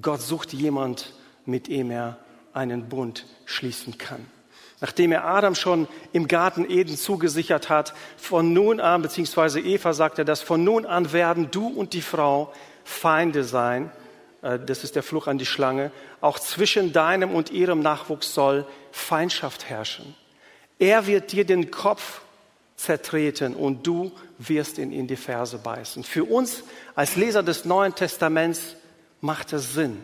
Gott 0.00 0.20
sucht 0.20 0.52
jemand, 0.52 1.12
mit 1.46 1.68
dem 1.68 1.90
er 1.90 2.18
einen 2.52 2.88
Bund 2.88 3.26
schließen 3.46 3.98
kann. 3.98 4.26
Nachdem 4.80 5.10
er 5.10 5.24
Adam 5.24 5.54
schon 5.54 5.88
im 6.12 6.28
Garten 6.28 6.68
Eden 6.70 6.96
zugesichert 6.96 7.68
hat, 7.68 7.94
von 8.16 8.52
nun 8.52 8.78
an, 8.80 9.02
beziehungsweise 9.02 9.60
Eva 9.60 9.92
sagt 9.92 10.18
er 10.18 10.24
das, 10.24 10.40
von 10.40 10.62
nun 10.62 10.86
an 10.86 11.12
werden 11.12 11.50
du 11.50 11.66
und 11.66 11.94
die 11.94 12.02
Frau 12.02 12.52
Feinde 12.84 13.42
sein. 13.42 13.90
Äh, 14.42 14.58
das 14.58 14.84
ist 14.84 14.96
der 14.96 15.02
Fluch 15.02 15.26
an 15.26 15.38
die 15.38 15.46
Schlange. 15.46 15.90
Auch 16.20 16.38
zwischen 16.38 16.92
deinem 16.92 17.34
und 17.34 17.50
ihrem 17.50 17.80
Nachwuchs 17.80 18.34
soll 18.34 18.66
Feindschaft 18.92 19.68
herrschen. 19.68 20.14
Er 20.78 21.06
wird 21.06 21.32
dir 21.32 21.44
den 21.44 21.70
Kopf 21.70 22.20
zertreten 22.76 23.54
und 23.54 23.86
du 23.86 24.12
wirst 24.38 24.78
ihn 24.78 24.92
in 24.92 25.08
die 25.08 25.16
Ferse 25.16 25.58
beißen. 25.58 26.04
Für 26.04 26.24
uns 26.24 26.62
als 26.94 27.16
Leser 27.16 27.42
des 27.42 27.64
Neuen 27.64 27.94
Testaments 27.94 28.76
macht 29.20 29.52
es 29.52 29.74
Sinn. 29.74 30.00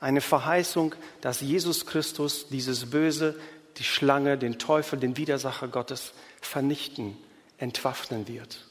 Eine 0.00 0.20
Verheißung, 0.20 0.94
dass 1.20 1.40
Jesus 1.40 1.84
Christus 1.84 2.48
dieses 2.48 2.90
Böse, 2.90 3.38
die 3.76 3.84
Schlange, 3.84 4.38
den 4.38 4.58
Teufel, 4.58 4.98
den 4.98 5.16
Widersacher 5.16 5.68
Gottes 5.68 6.12
vernichten, 6.40 7.16
entwaffnen 7.58 8.26
wird. 8.26 8.64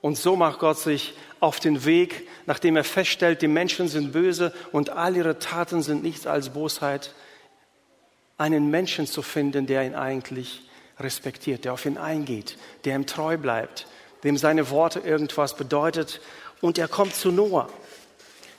Und 0.00 0.16
so 0.16 0.36
macht 0.36 0.60
Gott 0.60 0.78
sich 0.78 1.14
auf 1.40 1.60
den 1.60 1.84
Weg, 1.84 2.26
nachdem 2.46 2.76
er 2.76 2.84
feststellt, 2.84 3.42
die 3.42 3.48
Menschen 3.48 3.88
sind 3.88 4.12
böse 4.12 4.52
und 4.72 4.90
all 4.90 5.16
ihre 5.16 5.38
Taten 5.38 5.82
sind 5.82 6.02
nichts 6.02 6.26
als 6.26 6.50
Bosheit, 6.50 7.14
einen 8.38 8.70
Menschen 8.70 9.06
zu 9.06 9.20
finden, 9.20 9.66
der 9.66 9.84
ihn 9.84 9.94
eigentlich 9.94 10.62
respektiert, 10.98 11.64
der 11.64 11.74
auf 11.74 11.84
ihn 11.84 11.98
eingeht, 11.98 12.56
der 12.84 12.96
ihm 12.96 13.06
treu 13.06 13.36
bleibt, 13.36 13.86
dem 14.24 14.36
seine 14.36 14.70
Worte 14.70 15.00
irgendwas 15.00 15.56
bedeutet. 15.56 16.20
Und 16.60 16.78
er 16.78 16.88
kommt 16.88 17.14
zu 17.14 17.30
Noah. 17.30 17.68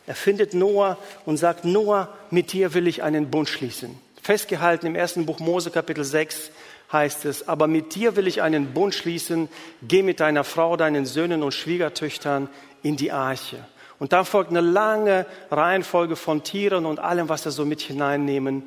Er 0.08 0.16
findet 0.16 0.54
Noah 0.54 0.98
und 1.26 1.38
sagt, 1.38 1.66
Noah, 1.66 2.16
mit 2.30 2.54
dir 2.54 2.74
will 2.74 2.88
ich 2.88 3.04
einen 3.04 3.30
Bund 3.32 3.50
schließen. 3.50 4.00
Festgehalten 4.22 4.86
im 4.86 4.96
ersten 4.96 5.26
Buch 5.26 5.40
Mose 5.40 5.72
Kapitel 5.72 6.04
6 6.04 6.52
heißt 6.92 7.26
es, 7.26 7.48
aber 7.48 7.68
mit 7.68 7.96
dir 7.96 8.16
will 8.16 8.28
ich 8.28 8.42
einen 8.42 8.74
Bund 8.74 8.94
schließen, 8.94 9.50
geh 9.82 10.04
mit 10.04 10.20
deiner 10.20 10.44
Frau, 10.44 10.76
deinen 10.78 11.06
Söhnen 11.06 11.44
und 11.44 11.54
Schwiegertöchtern 11.54 12.50
in 12.84 12.98
die 12.98 13.12
Arche. 13.12 13.66
Und 14.00 14.14
dann 14.14 14.26
folgt 14.26 14.50
eine 14.50 14.62
lange 14.62 15.26
Reihenfolge 15.52 16.16
von 16.16 16.44
Tieren 16.44 16.86
und 16.86 17.00
allem, 17.00 17.30
was 17.30 17.46
er 17.46 17.52
so 17.52 17.66
mit 17.66 17.82
hineinnehmen 17.82 18.64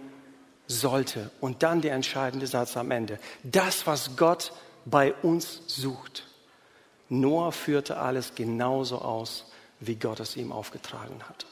sollte. 0.67 1.31
Und 1.41 1.63
dann 1.63 1.81
der 1.81 1.95
entscheidende 1.95 2.47
Satz 2.47 2.77
am 2.77 2.91
Ende. 2.91 3.19
Das, 3.43 3.87
was 3.87 4.17
Gott 4.17 4.53
bei 4.85 5.13
uns 5.23 5.63
sucht. 5.67 6.25
Noah 7.09 7.53
führte 7.53 7.97
alles 7.99 8.35
genauso 8.35 8.99
aus, 8.99 9.51
wie 9.81 9.97
Gott 9.97 10.21
es 10.21 10.37
ihm 10.37 10.53
aufgetragen 10.53 11.21
hat. 11.29 11.47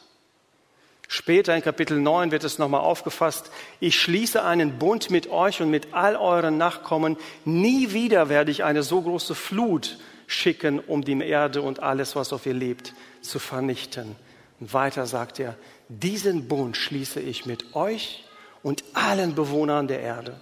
Später 1.13 1.55
in 1.55 1.61
Kapitel 1.61 2.01
9 2.01 2.31
wird 2.31 2.43
es 2.43 2.57
nochmal 2.57 2.81
aufgefasst. 2.81 3.51
Ich 3.81 4.01
schließe 4.01 4.43
einen 4.43 4.79
Bund 4.79 5.11
mit 5.11 5.29
euch 5.29 5.61
und 5.61 5.69
mit 5.69 5.93
all 5.93 6.17
euren 6.17 6.57
Nachkommen. 6.57 7.19
Nie 7.45 7.93
wieder 7.93 8.31
werde 8.31 8.51
ich 8.51 8.65
eine 8.65 8.83
so 8.83 9.03
große 9.03 9.35
Flut 9.35 9.99
schicken, 10.27 10.79
um 10.79 11.05
die 11.05 11.21
Erde 11.21 11.61
und 11.61 11.81
alles, 11.81 12.17
was 12.17 12.33
auf 12.33 12.47
ihr 12.47 12.55
lebt, 12.55 12.95
zu 13.21 13.39
vernichten. 13.39 14.17
Und 14.59 14.73
weiter 14.73 15.05
sagt 15.05 15.39
er, 15.39 15.55
diesen 15.91 16.49
Bund 16.49 16.79
schließe 16.79 17.21
ich 17.21 17.45
mit 17.45 17.77
euch 17.77 18.25
und 18.63 18.83
allen 18.95 19.35
Bewohnern 19.35 19.89
der 19.89 20.01
Erde. 20.01 20.41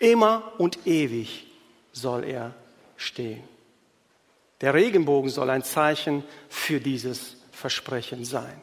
Immer 0.00 0.52
und 0.58 0.84
ewig 0.84 1.46
soll 1.92 2.24
er 2.24 2.56
stehen. 2.96 3.44
Der 4.62 4.74
Regenbogen 4.74 5.30
soll 5.30 5.48
ein 5.48 5.62
Zeichen 5.62 6.24
für 6.48 6.80
dieses 6.80 7.36
Versprechen 7.52 8.24
sein. 8.24 8.62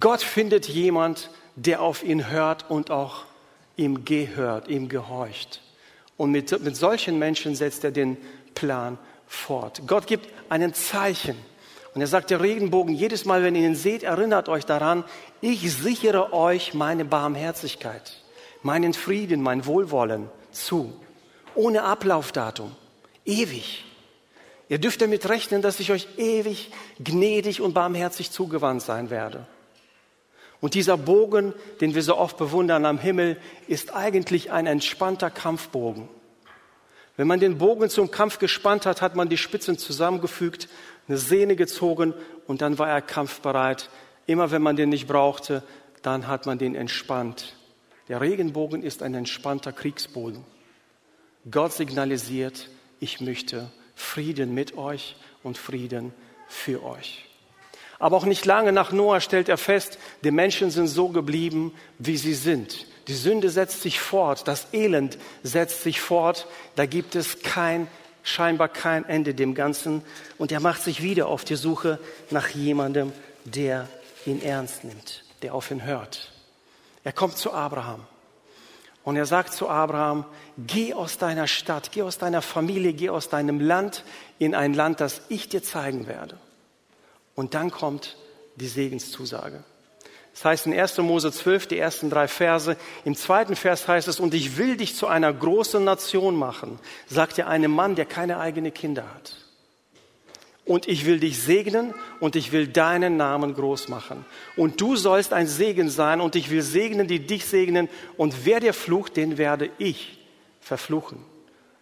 Gott 0.00 0.22
findet 0.22 0.66
jemand, 0.68 1.30
der 1.56 1.82
auf 1.82 2.02
ihn 2.02 2.30
hört 2.30 2.70
und 2.70 2.90
auch 2.90 3.24
ihm 3.76 4.04
gehört, 4.04 4.68
ihm 4.68 4.88
gehorcht. 4.88 5.60
Und 6.16 6.30
mit, 6.30 6.62
mit 6.62 6.76
solchen 6.76 7.18
Menschen 7.18 7.54
setzt 7.54 7.84
er 7.84 7.90
den 7.90 8.16
Plan 8.54 8.98
fort. 9.26 9.82
Gott 9.86 10.06
gibt 10.06 10.28
ein 10.48 10.74
Zeichen. 10.74 11.36
Und 11.94 12.00
er 12.00 12.06
sagt, 12.06 12.30
der 12.30 12.40
Regenbogen, 12.40 12.94
jedes 12.94 13.24
Mal, 13.24 13.42
wenn 13.42 13.54
ihr 13.54 13.66
ihn 13.66 13.76
seht, 13.76 14.02
erinnert 14.02 14.48
euch 14.48 14.66
daran, 14.66 15.04
ich 15.40 15.72
sichere 15.72 16.32
euch 16.32 16.74
meine 16.74 17.04
Barmherzigkeit, 17.04 18.22
meinen 18.62 18.94
Frieden, 18.94 19.42
mein 19.42 19.64
Wohlwollen 19.66 20.28
zu. 20.50 20.92
Ohne 21.54 21.84
Ablaufdatum. 21.84 22.74
Ewig. 23.24 23.84
Ihr 24.68 24.78
dürft 24.78 25.02
damit 25.02 25.28
rechnen, 25.28 25.62
dass 25.62 25.78
ich 25.78 25.92
euch 25.92 26.08
ewig 26.16 26.72
gnädig 26.98 27.60
und 27.60 27.74
barmherzig 27.74 28.30
zugewandt 28.30 28.82
sein 28.82 29.10
werde. 29.10 29.46
Und 30.64 30.72
dieser 30.72 30.96
Bogen, 30.96 31.52
den 31.82 31.94
wir 31.94 32.02
so 32.02 32.16
oft 32.16 32.38
bewundern 32.38 32.86
am 32.86 32.96
Himmel, 32.96 33.36
ist 33.68 33.94
eigentlich 33.94 34.50
ein 34.50 34.66
entspannter 34.66 35.28
Kampfbogen. 35.28 36.08
Wenn 37.18 37.26
man 37.26 37.38
den 37.38 37.58
Bogen 37.58 37.90
zum 37.90 38.10
Kampf 38.10 38.38
gespannt 38.38 38.86
hat, 38.86 39.02
hat 39.02 39.14
man 39.14 39.28
die 39.28 39.36
Spitzen 39.36 39.76
zusammengefügt, 39.76 40.70
eine 41.06 41.18
Sehne 41.18 41.54
gezogen 41.54 42.14
und 42.46 42.62
dann 42.62 42.78
war 42.78 42.88
er 42.88 43.02
kampfbereit. 43.02 43.90
Immer 44.24 44.52
wenn 44.52 44.62
man 44.62 44.74
den 44.74 44.88
nicht 44.88 45.06
brauchte, 45.06 45.62
dann 46.00 46.28
hat 46.28 46.46
man 46.46 46.56
den 46.56 46.74
entspannt. 46.74 47.56
Der 48.08 48.22
Regenbogen 48.22 48.82
ist 48.82 49.02
ein 49.02 49.12
entspannter 49.12 49.70
Kriegsbogen. 49.70 50.44
Gott 51.50 51.74
signalisiert, 51.74 52.70
ich 53.00 53.20
möchte 53.20 53.70
Frieden 53.94 54.54
mit 54.54 54.78
euch 54.78 55.16
und 55.42 55.58
Frieden 55.58 56.14
für 56.48 56.82
euch. 56.82 57.33
Aber 58.04 58.18
auch 58.18 58.26
nicht 58.26 58.44
lange 58.44 58.70
nach 58.70 58.92
Noah 58.92 59.22
stellt 59.22 59.48
er 59.48 59.56
fest, 59.56 59.96
die 60.24 60.30
Menschen 60.30 60.70
sind 60.70 60.88
so 60.88 61.08
geblieben, 61.08 61.72
wie 61.98 62.18
sie 62.18 62.34
sind. 62.34 62.86
Die 63.08 63.14
Sünde 63.14 63.48
setzt 63.48 63.80
sich 63.80 63.98
fort, 63.98 64.46
das 64.46 64.66
Elend 64.74 65.16
setzt 65.42 65.82
sich 65.82 66.02
fort, 66.02 66.46
da 66.76 66.84
gibt 66.84 67.14
es 67.14 67.40
kein, 67.40 67.86
scheinbar 68.22 68.68
kein 68.68 69.06
Ende 69.06 69.32
dem 69.32 69.54
Ganzen. 69.54 70.02
Und 70.36 70.52
er 70.52 70.60
macht 70.60 70.82
sich 70.82 71.02
wieder 71.02 71.28
auf 71.28 71.46
die 71.46 71.56
Suche 71.56 71.98
nach 72.28 72.50
jemandem, 72.50 73.10
der 73.46 73.88
ihn 74.26 74.42
ernst 74.42 74.84
nimmt, 74.84 75.24
der 75.40 75.54
auf 75.54 75.70
ihn 75.70 75.86
hört. 75.86 76.30
Er 77.04 77.12
kommt 77.12 77.38
zu 77.38 77.54
Abraham. 77.54 78.02
Und 79.02 79.16
er 79.16 79.24
sagt 79.24 79.54
zu 79.54 79.70
Abraham, 79.70 80.26
geh 80.58 80.92
aus 80.92 81.16
deiner 81.16 81.46
Stadt, 81.46 81.90
geh 81.90 82.02
aus 82.02 82.18
deiner 82.18 82.42
Familie, 82.42 82.92
geh 82.92 83.08
aus 83.08 83.30
deinem 83.30 83.60
Land 83.60 84.04
in 84.38 84.54
ein 84.54 84.74
Land, 84.74 85.00
das 85.00 85.22
ich 85.30 85.48
dir 85.48 85.62
zeigen 85.62 86.06
werde. 86.06 86.38
Und 87.34 87.54
dann 87.54 87.70
kommt 87.70 88.16
die 88.56 88.68
Segenszusage. 88.68 89.64
Das 90.34 90.44
heißt 90.44 90.66
in 90.66 90.78
1. 90.78 90.98
Mose 90.98 91.30
12, 91.30 91.68
die 91.68 91.78
ersten 91.78 92.10
drei 92.10 92.26
Verse. 92.26 92.76
Im 93.04 93.14
zweiten 93.14 93.54
Vers 93.54 93.86
heißt 93.86 94.08
es, 94.08 94.18
und 94.18 94.34
ich 94.34 94.58
will 94.58 94.76
dich 94.76 94.96
zu 94.96 95.06
einer 95.06 95.32
großen 95.32 95.82
Nation 95.82 96.36
machen, 96.36 96.80
sagt 97.06 97.38
er 97.38 97.46
einem 97.46 97.70
Mann, 97.70 97.94
der 97.94 98.04
keine 98.04 98.40
eigenen 98.40 98.74
Kinder 98.74 99.04
hat. 99.14 99.36
Und 100.64 100.88
ich 100.88 101.04
will 101.04 101.20
dich 101.20 101.40
segnen 101.40 101.94
und 102.20 102.36
ich 102.36 102.50
will 102.50 102.66
deinen 102.66 103.16
Namen 103.16 103.54
groß 103.54 103.88
machen. 103.88 104.24
Und 104.56 104.80
du 104.80 104.96
sollst 104.96 105.32
ein 105.32 105.46
Segen 105.46 105.88
sein 105.90 106.20
und 106.20 106.36
ich 106.36 106.50
will 106.50 106.62
segnen, 106.62 107.06
die 107.06 107.20
dich 107.20 107.44
segnen. 107.44 107.88
Und 108.16 108.44
wer 108.44 108.60
dir 108.60 108.72
flucht, 108.72 109.16
den 109.16 109.38
werde 109.38 109.70
ich 109.78 110.18
verfluchen. 110.60 111.18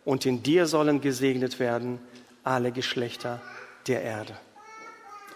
Und 0.04 0.26
in 0.26 0.42
dir 0.42 0.66
sollen 0.66 1.00
gesegnet 1.00 1.61
werden 1.61 2.00
alle 2.42 2.73
Geschlechter 2.73 3.40
der 3.87 4.02
Erde. 4.02 4.37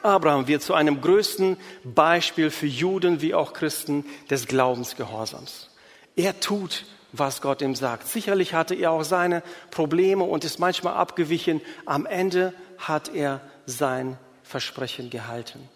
Abraham 0.06 0.48
wird 0.48 0.62
zu 0.62 0.74
einem 0.74 1.00
größten 1.00 1.56
Beispiel 1.84 2.50
für 2.50 2.66
Juden 2.66 3.20
wie 3.20 3.34
auch 3.34 3.52
Christen 3.52 4.04
des 4.30 4.46
Glaubensgehorsams. 4.46 5.70
Er 6.16 6.40
tut, 6.40 6.84
was 7.12 7.40
Gott 7.40 7.62
ihm 7.62 7.74
sagt. 7.74 8.08
Sicherlich 8.08 8.54
hatte 8.54 8.74
er 8.74 8.92
auch 8.92 9.04
seine 9.04 9.42
Probleme 9.70 10.24
und 10.24 10.44
ist 10.44 10.58
manchmal 10.58 10.94
abgewichen. 10.94 11.60
Am 11.84 12.06
Ende 12.06 12.52
hat 12.78 13.14
er 13.14 13.40
sein 13.66 14.18
Versprechen 14.42 15.10
gehalten. 15.10 15.68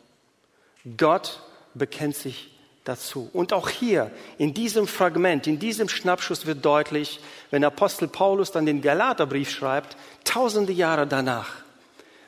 Gott 0.96 1.42
bekennt 1.74 2.16
sich 2.16 2.50
dazu. 2.84 3.28
Und 3.32 3.52
auch 3.52 3.68
hier, 3.68 4.10
in 4.38 4.54
diesem 4.54 4.86
Fragment, 4.86 5.46
in 5.46 5.58
diesem 5.58 5.88
Schnappschuss 5.88 6.46
wird 6.46 6.64
deutlich, 6.64 7.20
wenn 7.50 7.64
Apostel 7.64 8.08
Paulus 8.08 8.52
dann 8.52 8.66
den 8.66 8.80
Galaterbrief 8.80 9.50
schreibt, 9.50 9.96
tausende 10.24 10.72
Jahre 10.72 11.06
danach, 11.06 11.62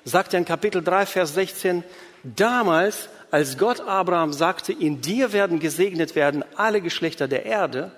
sagt 0.05 0.35
er 0.35 0.39
in 0.39 0.45
Kapitel 0.45 0.83
3, 0.83 1.07
Vers 1.07 1.35
16, 1.35 1.85
damals, 2.23 3.09
als 3.31 3.59
Gott 3.59 3.81
Abraham 3.81 4.33
sagte, 4.33 4.73
in 4.73 5.01
dir 5.01 5.33
werden 5.33 5.59
gesegnet 5.59 6.15
werden 6.15 6.45
alle 6.57 6.81
Geschlechter 6.81 7.29
der 7.29 7.47
Erde, 7.47 7.93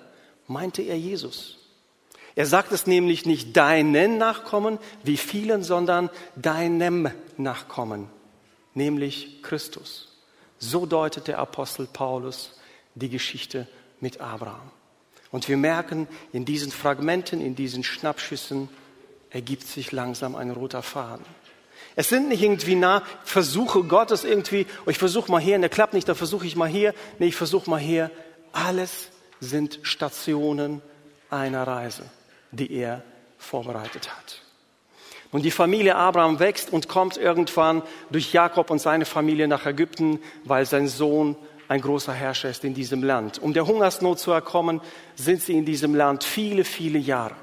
meinte 0.47 0.83
er 0.83 0.99
Jesus. 0.99 1.59
Er 2.37 2.47
sagt 2.47 2.73
es 2.73 2.87
nämlich 2.87 3.27
nicht 3.27 3.57
deinen 3.57 4.19
Nachkommen, 4.19 4.79
wie 5.03 5.17
vielen, 5.17 5.63
sondern 5.63 6.11
deinem 6.35 7.11
Nachkommen, 7.37 8.09
nämlich 8.75 9.43
Christus. 9.43 10.13
So 10.59 10.87
deutet 10.87 11.29
der 11.29 11.39
Apostel 11.39 11.87
Paulus 11.87 12.59
die 12.95 13.09
Geschichte 13.09 13.69
mit 14.01 14.21
Abraham. 14.21 14.71
Und 15.31 15.49
wir 15.49 15.57
merken, 15.57 16.09
in 16.33 16.45
diesen 16.45 16.71
Fragmenten, 16.71 17.41
in 17.41 17.57
diesen 17.57 17.83
Schnappschüssen 17.83 18.69
ergibt 19.31 19.67
sich 19.67 19.91
langsam 19.91 20.37
ein 20.37 20.51
roter 20.51 20.83
Faden. 20.83 21.25
Es 21.97 22.09
sind 22.09 22.29
nicht 22.29 22.43
irgendwie 22.43 22.75
nah 22.75 23.03
Versuche 23.23 23.85
Gottes 23.85 24.25
irgendwie, 24.25 24.67
oh, 24.85 24.91
ich 24.91 24.99
versuche 24.99 25.31
mal 25.31 25.41
hier, 25.41 25.59
der 25.59 25.69
klappt 25.69 25.95
nicht, 25.95 26.09
dann 26.09 26.17
versuche 26.17 26.47
ich 26.47 26.57
mal 26.57 26.69
hier, 26.69 26.95
nee, 27.19 27.27
ich 27.27 27.37
versuche 27.37 27.71
mal 27.71 27.79
hier. 27.79 28.11
Alles 28.53 29.11
sind 29.41 29.79
Stationen 29.83 30.83
einer 31.31 31.67
Reise, 31.67 32.05
die 32.51 32.73
er 32.73 33.03
vorbereitet 33.39 34.11
hat. 34.15 34.41
Und 35.31 35.45
die 35.45 35.51
Familie 35.51 35.97
Abraham 35.97 36.39
wächst 36.39 36.73
und 36.73 36.89
kommt 36.89 37.17
irgendwann 37.17 37.83
durch 38.11 38.33
Jakob 38.33 38.71
und 38.71 38.79
seine 38.79 39.05
Familie 39.05 39.49
nach 39.49 39.67
Ägypten, 39.67 40.21
weil 40.45 40.65
sein 40.65 40.87
Sohn 40.87 41.37
ein 41.67 41.81
großer 41.81 42.13
Herrscher 42.13 42.51
ist 42.51 42.65
in 42.65 42.75
diesem 42.75 43.03
Land. 43.03 43.41
Um 43.41 43.53
der 43.53 43.67
Hungersnot 43.67 44.19
zu 44.19 44.31
erkommen, 44.31 44.81
sind 45.17 45.43
sie 45.43 45.55
in 45.55 45.65
diesem 45.65 45.95
Land 45.95 46.23
viele, 46.23 46.65
viele 46.65 46.99
Jahre. 46.99 47.35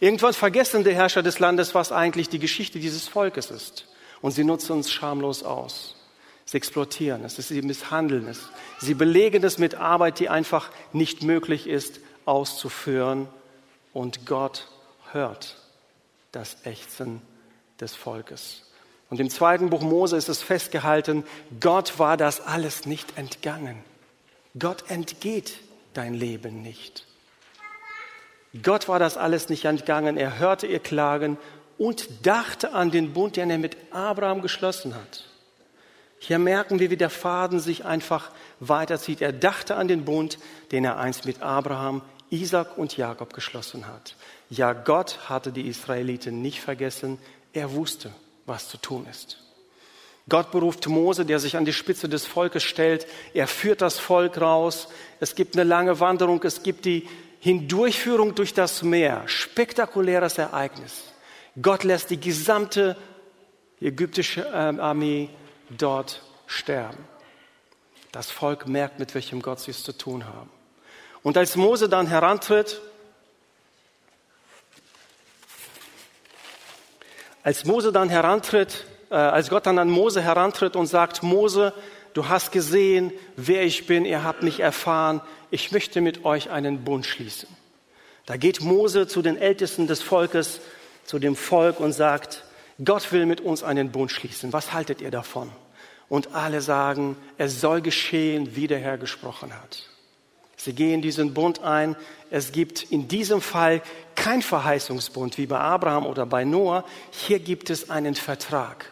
Irgendwann 0.00 0.32
vergessen 0.32 0.84
die 0.84 0.94
Herrscher 0.94 1.22
des 1.22 1.38
Landes, 1.38 1.74
was 1.74 1.92
eigentlich 1.92 2.28
die 2.28 2.38
Geschichte 2.38 2.78
dieses 2.78 3.08
Volkes 3.08 3.50
ist. 3.50 3.86
Und 4.24 4.30
sie 4.30 4.42
nutzen 4.42 4.72
uns 4.72 4.90
schamlos 4.90 5.42
aus. 5.42 5.96
Sie 6.46 6.56
exploitieren 6.56 7.26
es, 7.26 7.36
sie 7.36 7.60
misshandeln 7.60 8.26
es. 8.26 8.40
Sie 8.78 8.94
belegen 8.94 9.44
es 9.44 9.58
mit 9.58 9.74
Arbeit, 9.74 10.18
die 10.18 10.30
einfach 10.30 10.70
nicht 10.94 11.22
möglich 11.22 11.66
ist 11.66 12.00
auszuführen. 12.24 13.28
Und 13.92 14.24
Gott 14.24 14.68
hört 15.12 15.58
das 16.32 16.56
Ächzen 16.64 17.20
des 17.82 17.94
Volkes. 17.94 18.62
Und 19.10 19.20
im 19.20 19.28
zweiten 19.28 19.68
Buch 19.68 19.82
Mose 19.82 20.16
ist 20.16 20.30
es 20.30 20.40
festgehalten, 20.40 21.24
Gott 21.60 21.98
war 21.98 22.16
das 22.16 22.40
alles 22.40 22.86
nicht 22.86 23.18
entgangen. 23.18 23.76
Gott 24.58 24.84
entgeht 24.88 25.58
dein 25.92 26.14
Leben 26.14 26.62
nicht. 26.62 27.06
Gott 28.62 28.88
war 28.88 28.98
das 28.98 29.16
alles 29.16 29.50
nicht 29.50 29.66
entgangen. 29.66 30.16
Er 30.16 30.38
hörte 30.38 30.66
ihr 30.66 30.78
Klagen 30.78 31.36
und 31.78 32.26
dachte 32.26 32.72
an 32.72 32.90
den 32.90 33.12
Bund, 33.12 33.36
den 33.36 33.50
er 33.50 33.58
mit 33.58 33.76
Abraham 33.90 34.42
geschlossen 34.42 34.94
hat. 34.94 35.24
Hier 36.18 36.38
merken 36.38 36.78
wir, 36.78 36.90
wie 36.90 36.96
der 36.96 37.10
Faden 37.10 37.60
sich 37.60 37.84
einfach 37.84 38.30
weiterzieht. 38.60 39.20
Er 39.20 39.32
dachte 39.32 39.76
an 39.76 39.88
den 39.88 40.04
Bund, 40.04 40.38
den 40.72 40.84
er 40.84 40.98
einst 40.98 41.26
mit 41.26 41.42
Abraham, 41.42 42.02
Isaac 42.30 42.78
und 42.78 42.96
Jakob 42.96 43.34
geschlossen 43.34 43.86
hat. 43.86 44.16
Ja, 44.48 44.72
Gott 44.72 45.28
hatte 45.28 45.52
die 45.52 45.68
Israeliten 45.68 46.40
nicht 46.40 46.60
vergessen. 46.60 47.18
Er 47.52 47.72
wusste, 47.72 48.10
was 48.46 48.68
zu 48.68 48.78
tun 48.78 49.06
ist. 49.10 49.38
Gott 50.28 50.50
beruft 50.50 50.86
Mose, 50.88 51.26
der 51.26 51.38
sich 51.38 51.56
an 51.56 51.66
die 51.66 51.74
Spitze 51.74 52.08
des 52.08 52.24
Volkes 52.24 52.62
stellt. 52.62 53.06
Er 53.34 53.46
führt 53.46 53.82
das 53.82 53.98
Volk 53.98 54.40
raus. 54.40 54.88
Es 55.20 55.34
gibt 55.34 55.54
eine 55.54 55.64
lange 55.64 56.00
Wanderung. 56.00 56.42
Es 56.44 56.62
gibt 56.62 56.86
die 56.86 57.06
Hindurchführung 57.40 58.34
durch 58.34 58.54
das 58.54 58.82
Meer. 58.82 59.24
Spektakuläres 59.26 60.38
Ereignis. 60.38 61.13
Gott 61.60 61.84
lässt 61.84 62.10
die 62.10 62.20
gesamte 62.20 62.96
ägyptische 63.80 64.50
ähm, 64.52 64.80
Armee 64.80 65.28
dort 65.70 66.22
sterben. 66.46 66.98
Das 68.12 68.30
Volk 68.30 68.66
merkt, 68.66 68.98
mit 68.98 69.14
welchem 69.14 69.42
Gott 69.42 69.60
sie 69.60 69.70
es 69.70 69.82
zu 69.82 69.92
tun 69.92 70.24
haben. 70.26 70.50
Und 71.22 71.36
als 71.36 71.56
Mose 71.56 71.88
dann 71.88 72.06
herantritt, 72.06 72.80
als 77.42 77.64
Mose 77.64 77.92
dann 77.92 78.08
herantritt, 78.08 78.84
äh, 79.10 79.14
als 79.14 79.48
Gott 79.48 79.66
dann 79.66 79.78
an 79.78 79.90
Mose 79.90 80.22
herantritt 80.22 80.76
und 80.76 80.86
sagt, 80.86 81.22
Mose, 81.22 81.72
du 82.14 82.28
hast 82.28 82.52
gesehen, 82.52 83.12
wer 83.36 83.62
ich 83.62 83.86
bin, 83.86 84.04
ihr 84.04 84.24
habt 84.24 84.42
mich 84.42 84.60
erfahren, 84.60 85.20
ich 85.50 85.72
möchte 85.72 86.00
mit 86.00 86.24
euch 86.24 86.50
einen 86.50 86.84
Bund 86.84 87.06
schließen. 87.06 87.48
Da 88.26 88.36
geht 88.36 88.60
Mose 88.60 89.06
zu 89.06 89.22
den 89.22 89.36
Ältesten 89.36 89.86
des 89.86 90.02
Volkes 90.02 90.60
zu 91.04 91.18
dem 91.18 91.36
Volk 91.36 91.80
und 91.80 91.92
sagt, 91.92 92.44
Gott 92.84 93.12
will 93.12 93.26
mit 93.26 93.40
uns 93.40 93.62
einen 93.62 93.92
Bund 93.92 94.10
schließen. 94.10 94.52
Was 94.52 94.72
haltet 94.72 95.00
ihr 95.00 95.10
davon? 95.10 95.50
Und 96.08 96.34
alle 96.34 96.60
sagen, 96.60 97.16
es 97.38 97.60
soll 97.60 97.80
geschehen, 97.80 98.56
wie 98.56 98.66
der 98.66 98.78
Herr 98.78 98.98
gesprochen 98.98 99.52
hat. 99.54 99.88
Sie 100.56 100.72
gehen 100.72 101.02
diesen 101.02 101.34
Bund 101.34 101.62
ein. 101.62 101.94
Es 102.30 102.52
gibt 102.52 102.84
in 102.90 103.06
diesem 103.06 103.40
Fall 103.40 103.82
kein 104.14 104.42
Verheißungsbund 104.42 105.36
wie 105.38 105.46
bei 105.46 105.58
Abraham 105.58 106.06
oder 106.06 106.24
bei 106.26 106.44
Noah. 106.44 106.84
Hier 107.10 107.38
gibt 107.38 107.70
es 107.70 107.90
einen 107.90 108.14
Vertrag. 108.14 108.90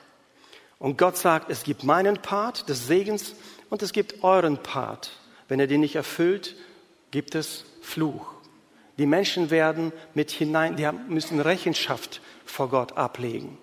Und 0.79 0.99
Gott 0.99 1.17
sagt, 1.17 1.51
es 1.51 1.63
gibt 1.63 1.85
meinen 1.85 2.19
Part 2.19 2.69
des 2.69 2.87
Segens 2.87 3.35
und 3.71 3.83
es 3.83 3.93
gibt 3.93 4.23
euren 4.23 4.59
Part. 4.59 5.13
Wenn 5.49 5.61
er 5.61 5.67
den 5.67 5.81
nicht 5.81 5.97
erfüllt, 5.97 6.57
gibt 7.11 7.35
es 7.35 7.65
Fluch. 7.81 8.35
Die 8.99 9.07
Menschen 9.07 9.51
werden 9.51 9.93
mit 10.15 10.31
hinein, 10.31 10.77
die 10.77 10.89
müssen 11.09 11.41
Rechenschaft 11.41 12.21
vor 12.45 12.69
Gott 12.69 12.97
ablegen. 12.97 13.59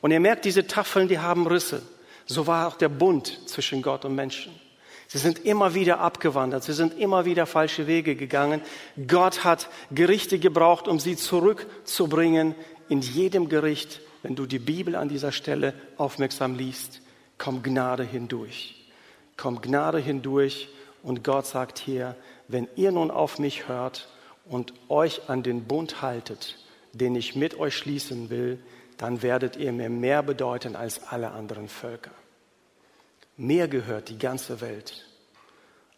Und 0.00 0.10
ihr 0.10 0.20
merkt, 0.20 0.44
diese 0.44 0.66
Tafeln, 0.66 1.08
die 1.08 1.18
haben 1.18 1.46
Risse. 1.46 1.82
So 2.26 2.46
war 2.46 2.68
auch 2.68 2.76
der 2.76 2.88
Bund 2.88 3.40
zwischen 3.48 3.82
Gott 3.82 4.04
und 4.04 4.14
Menschen. 4.14 4.52
Sie 5.08 5.18
sind 5.18 5.44
immer 5.44 5.74
wieder 5.74 6.00
abgewandert, 6.00 6.64
sie 6.64 6.72
sind 6.72 6.98
immer 6.98 7.24
wieder 7.24 7.46
falsche 7.46 7.86
Wege 7.86 8.16
gegangen. 8.16 8.60
Gott 9.06 9.44
hat 9.44 9.68
Gerichte 9.92 10.38
gebraucht, 10.38 10.88
um 10.88 10.98
sie 10.98 11.16
zurückzubringen. 11.16 12.54
In 12.88 13.00
jedem 13.00 13.48
Gericht, 13.48 14.00
wenn 14.22 14.34
du 14.34 14.46
die 14.46 14.58
Bibel 14.58 14.96
an 14.96 15.08
dieser 15.08 15.32
Stelle 15.32 15.74
aufmerksam 15.96 16.56
liest, 16.56 17.00
kommt 17.38 17.62
Gnade 17.64 18.02
hindurch. 18.02 18.74
Kommt 19.36 19.62
Gnade 19.62 19.98
hindurch 19.98 20.68
und 21.02 21.22
Gott 21.22 21.46
sagt 21.46 21.78
hier, 21.78 22.16
wenn 22.48 22.68
ihr 22.74 22.90
nun 22.90 23.10
auf 23.10 23.38
mich 23.38 23.68
hört 23.68 24.08
und 24.48 24.72
euch 24.88 25.28
an 25.28 25.42
den 25.42 25.64
Bund 25.64 26.02
haltet, 26.02 26.56
den 26.92 27.14
ich 27.14 27.36
mit 27.36 27.58
euch 27.58 27.76
schließen 27.76 28.30
will, 28.30 28.58
dann 28.96 29.22
werdet 29.22 29.56
ihr 29.56 29.72
mir 29.72 29.90
mehr 29.90 30.22
bedeuten 30.22 30.76
als 30.76 31.02
alle 31.08 31.32
anderen 31.32 31.68
Völker. 31.68 32.12
Mir 33.36 33.68
gehört 33.68 34.08
die 34.08 34.18
ganze 34.18 34.60
Welt, 34.60 35.06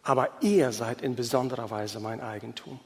aber 0.03 0.29
ihr 0.41 0.71
seid 0.71 1.01
in 1.01 1.15
besonderer 1.15 1.69
Weise 1.69 1.99
mein 1.99 2.19
Eigentum. 2.19 2.79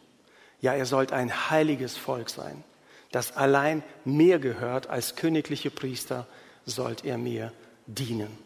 Ja, 0.62 0.76
ihr 0.76 0.86
sollt 0.86 1.12
ein 1.12 1.49
heiliges 1.49 1.97
Volk 1.97 2.30
sein, 2.30 2.63
das 3.12 3.36
allein 3.36 3.84
mir 4.06 4.39
gehört, 4.39 4.88
als 4.88 5.15
königliche 5.15 5.71
Priester 5.71 6.28
sollt 6.65 7.04
ihr 7.04 7.17
mir 7.17 7.52
dienen. 7.88 8.38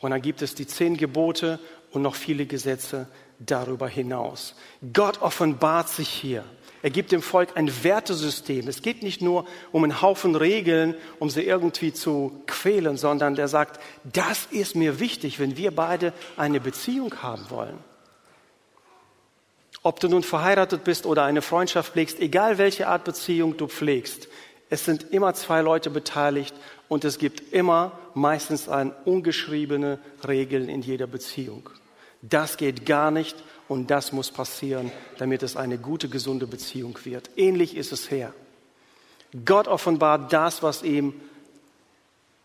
Und 0.00 0.10
dann 0.10 0.22
gibt 0.22 0.42
es 0.42 0.54
die 0.54 0.66
zehn 0.66 0.96
Gebote 0.96 1.58
und 1.92 2.02
noch 2.02 2.14
viele 2.14 2.46
Gesetze, 2.46 3.08
darüber 3.38 3.88
hinaus. 3.88 4.54
Gott 4.92 5.20
offenbart 5.20 5.88
sich 5.88 6.08
hier. 6.08 6.44
Er 6.82 6.90
gibt 6.90 7.10
dem 7.12 7.22
Volk 7.22 7.56
ein 7.56 7.82
Wertesystem. 7.82 8.68
Es 8.68 8.82
geht 8.82 9.02
nicht 9.02 9.20
nur 9.20 9.46
um 9.72 9.82
einen 9.82 10.02
Haufen 10.02 10.36
Regeln, 10.36 10.94
um 11.18 11.30
sie 11.30 11.42
irgendwie 11.42 11.92
zu 11.92 12.42
quälen, 12.46 12.96
sondern 12.96 13.34
der 13.34 13.48
sagt, 13.48 13.80
das 14.04 14.46
ist 14.50 14.76
mir 14.76 15.00
wichtig, 15.00 15.40
wenn 15.40 15.56
wir 15.56 15.74
beide 15.74 16.12
eine 16.36 16.60
Beziehung 16.60 17.22
haben 17.22 17.50
wollen. 17.50 17.78
Ob 19.82 20.00
du 20.00 20.08
nun 20.08 20.22
verheiratet 20.22 20.84
bist 20.84 21.06
oder 21.06 21.24
eine 21.24 21.42
Freundschaft 21.42 21.92
pflegst, 21.92 22.20
egal 22.20 22.58
welche 22.58 22.88
Art 22.88 23.04
Beziehung 23.04 23.56
du 23.56 23.68
pflegst, 23.68 24.28
es 24.68 24.84
sind 24.84 25.12
immer 25.12 25.34
zwei 25.34 25.60
Leute 25.60 25.90
beteiligt 25.90 26.54
und 26.88 27.04
es 27.04 27.18
gibt 27.18 27.52
immer 27.52 27.98
meistens 28.14 28.68
ein 28.68 28.92
ungeschriebene 29.04 29.98
Regeln 30.26 30.68
in 30.68 30.82
jeder 30.82 31.06
Beziehung. 31.06 31.70
Das 32.22 32.56
geht 32.56 32.86
gar 32.86 33.10
nicht 33.10 33.36
und 33.68 33.90
das 33.90 34.12
muss 34.12 34.30
passieren, 34.30 34.90
damit 35.18 35.42
es 35.42 35.56
eine 35.56 35.78
gute, 35.78 36.08
gesunde 36.08 36.46
Beziehung 36.46 36.98
wird. 37.04 37.30
Ähnlich 37.36 37.76
ist 37.76 37.92
es 37.92 38.10
her. 38.10 38.32
Gott 39.44 39.68
offenbart 39.68 40.32
das, 40.32 40.62
was 40.62 40.82
ihm 40.82 41.14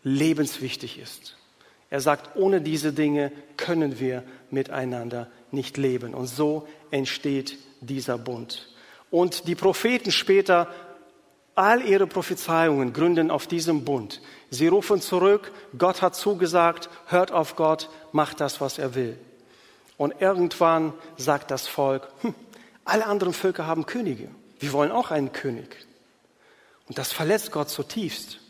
lebenswichtig 0.02 0.98
ist. 0.98 1.36
Er 1.90 2.00
sagt, 2.00 2.36
ohne 2.36 2.60
diese 2.60 2.92
Dinge 2.92 3.32
können 3.56 4.00
wir 4.00 4.24
miteinander 4.50 5.30
nicht 5.50 5.76
leben. 5.76 6.14
Und 6.14 6.26
so 6.26 6.66
entsteht 6.90 7.58
dieser 7.80 8.18
Bund. 8.18 8.68
Und 9.10 9.46
die 9.46 9.54
Propheten 9.54 10.10
später, 10.10 10.68
all 11.54 11.82
ihre 11.82 12.06
Prophezeiungen 12.06 12.92
gründen 12.92 13.30
auf 13.30 13.46
diesem 13.46 13.84
Bund. 13.84 14.20
Sie 14.50 14.68
rufen 14.68 15.00
zurück, 15.00 15.52
Gott 15.76 16.02
hat 16.02 16.14
zugesagt, 16.14 16.88
hört 17.06 17.32
auf 17.32 17.56
Gott, 17.56 17.88
macht 18.12 18.40
das, 18.40 18.60
was 18.60 18.78
er 18.78 18.94
will. 18.94 19.18
Und 19.96 20.20
irgendwann 20.20 20.94
sagt 21.16 21.50
das 21.50 21.68
Volk, 21.68 22.08
hm, 22.22 22.34
alle 22.84 23.06
anderen 23.06 23.34
Völker 23.34 23.66
haben 23.66 23.86
Könige. 23.86 24.28
Wir 24.58 24.72
wollen 24.72 24.90
auch 24.90 25.10
einen 25.10 25.32
König. 25.32 25.76
Und 26.88 26.98
das 26.98 27.12
verletzt 27.12 27.52
Gott 27.52 27.68
zutiefst, 27.68 28.40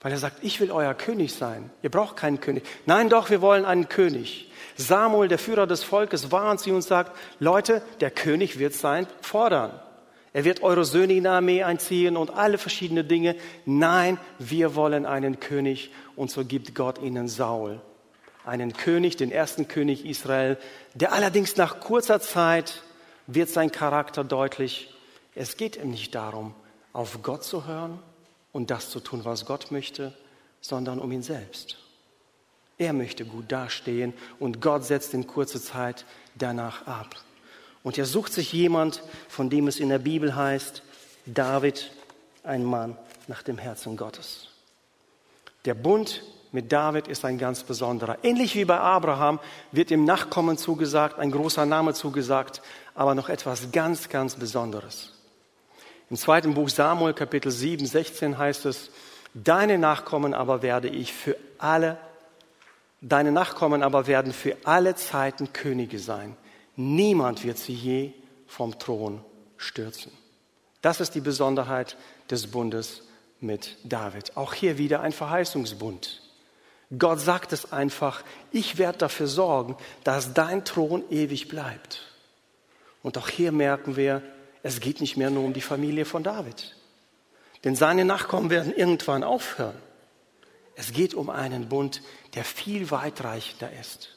weil 0.00 0.12
er 0.12 0.18
sagt, 0.18 0.44
ich 0.44 0.60
will 0.60 0.70
euer 0.70 0.94
König 0.94 1.34
sein. 1.34 1.70
Ihr 1.82 1.90
braucht 1.90 2.16
keinen 2.16 2.40
König. 2.40 2.64
Nein, 2.84 3.08
doch, 3.08 3.30
wir 3.30 3.40
wollen 3.40 3.64
einen 3.64 3.88
König. 3.88 4.50
Samuel, 4.76 5.28
der 5.28 5.38
Führer 5.38 5.66
des 5.66 5.82
Volkes, 5.82 6.30
warnt 6.30 6.60
sie 6.60 6.70
und 6.70 6.82
sagt, 6.82 7.16
Leute, 7.40 7.82
der 8.00 8.10
König 8.10 8.58
wird 8.58 8.74
sein 8.74 9.06
fordern. 9.22 9.80
Er 10.36 10.44
wird 10.44 10.62
eure 10.62 10.84
Söhne 10.84 11.14
in 11.14 11.22
die 11.22 11.28
Armee 11.30 11.62
einziehen 11.62 12.14
und 12.14 12.28
alle 12.28 12.58
verschiedenen 12.58 13.08
Dinge. 13.08 13.36
Nein, 13.64 14.18
wir 14.38 14.74
wollen 14.74 15.06
einen 15.06 15.40
König 15.40 15.90
und 16.14 16.30
so 16.30 16.44
gibt 16.44 16.74
Gott 16.74 17.00
ihnen 17.00 17.26
Saul. 17.26 17.80
Einen 18.44 18.74
König, 18.74 19.16
den 19.16 19.32
ersten 19.32 19.66
König 19.66 20.04
Israel, 20.04 20.58
der 20.92 21.14
allerdings 21.14 21.56
nach 21.56 21.80
kurzer 21.80 22.20
Zeit 22.20 22.82
wird 23.26 23.48
sein 23.48 23.72
Charakter 23.72 24.24
deutlich. 24.24 24.94
Es 25.34 25.56
geht 25.56 25.76
ihm 25.76 25.92
nicht 25.92 26.14
darum, 26.14 26.54
auf 26.92 27.22
Gott 27.22 27.42
zu 27.42 27.66
hören 27.66 27.98
und 28.52 28.70
das 28.70 28.90
zu 28.90 29.00
tun, 29.00 29.24
was 29.24 29.46
Gott 29.46 29.70
möchte, 29.70 30.12
sondern 30.60 30.98
um 30.98 31.10
ihn 31.12 31.22
selbst. 31.22 31.78
Er 32.76 32.92
möchte 32.92 33.24
gut 33.24 33.50
dastehen 33.50 34.12
und 34.38 34.60
Gott 34.60 34.84
setzt 34.84 35.14
in 35.14 35.26
kurzer 35.26 35.62
Zeit 35.62 36.04
danach 36.34 36.86
ab. 36.86 37.16
Und 37.86 37.96
er 37.98 38.04
sucht 38.04 38.32
sich 38.32 38.52
jemand, 38.52 39.00
von 39.28 39.48
dem 39.48 39.68
es 39.68 39.78
in 39.78 39.90
der 39.90 40.00
Bibel 40.00 40.34
heißt, 40.34 40.82
David, 41.24 41.92
ein 42.42 42.64
Mann 42.64 42.98
nach 43.28 43.44
dem 43.44 43.58
Herzen 43.58 43.96
Gottes. 43.96 44.48
Der 45.66 45.74
Bund 45.74 46.24
mit 46.50 46.72
David 46.72 47.06
ist 47.06 47.24
ein 47.24 47.38
ganz 47.38 47.62
besonderer. 47.62 48.18
Ähnlich 48.24 48.56
wie 48.56 48.64
bei 48.64 48.80
Abraham 48.80 49.38
wird 49.70 49.92
ihm 49.92 50.04
Nachkommen 50.04 50.58
zugesagt, 50.58 51.20
ein 51.20 51.30
großer 51.30 51.64
Name 51.64 51.94
zugesagt, 51.94 52.60
aber 52.96 53.14
noch 53.14 53.28
etwas 53.28 53.70
ganz, 53.70 54.08
ganz 54.08 54.34
Besonderes. 54.34 55.12
Im 56.10 56.16
zweiten 56.16 56.54
Buch 56.54 56.70
Samuel, 56.70 57.14
Kapitel 57.14 57.52
7, 57.52 57.86
16 57.86 58.36
heißt 58.36 58.66
es, 58.66 58.90
Deine 59.32 59.78
Nachkommen 59.78 60.34
aber 60.34 60.60
werde 60.60 60.88
ich 60.88 61.12
für 61.12 61.36
alle 61.58 61.98
Deine 63.02 63.30
Nachkommen 63.30 63.84
aber 63.84 64.08
werden 64.08 64.32
für 64.32 64.56
alle 64.64 64.96
Zeiten 64.96 65.52
Könige 65.52 66.00
sein. 66.00 66.36
Niemand 66.76 67.42
wird 67.44 67.58
sie 67.58 67.74
je 67.74 68.12
vom 68.46 68.78
Thron 68.78 69.24
stürzen. 69.56 70.12
Das 70.82 71.00
ist 71.00 71.14
die 71.14 71.20
Besonderheit 71.20 71.96
des 72.30 72.46
Bundes 72.46 73.02
mit 73.40 73.76
David. 73.84 74.36
Auch 74.36 74.54
hier 74.54 74.78
wieder 74.78 75.00
ein 75.00 75.12
Verheißungsbund. 75.12 76.22
Gott 76.96 77.18
sagt 77.18 77.52
es 77.52 77.72
einfach, 77.72 78.22
ich 78.52 78.78
werde 78.78 78.98
dafür 78.98 79.26
sorgen, 79.26 79.76
dass 80.04 80.34
dein 80.34 80.64
Thron 80.64 81.02
ewig 81.10 81.48
bleibt. 81.48 82.02
Und 83.02 83.18
auch 83.18 83.28
hier 83.28 83.52
merken 83.52 83.96
wir, 83.96 84.22
es 84.62 84.80
geht 84.80 85.00
nicht 85.00 85.16
mehr 85.16 85.30
nur 85.30 85.44
um 85.44 85.52
die 85.52 85.60
Familie 85.60 86.04
von 86.04 86.22
David. 86.22 86.76
Denn 87.64 87.74
seine 87.74 88.04
Nachkommen 88.04 88.50
werden 88.50 88.72
irgendwann 88.74 89.24
aufhören. 89.24 89.76
Es 90.76 90.92
geht 90.92 91.14
um 91.14 91.30
einen 91.30 91.68
Bund, 91.68 92.02
der 92.34 92.44
viel 92.44 92.90
weitreichender 92.90 93.72
ist. 93.80 94.15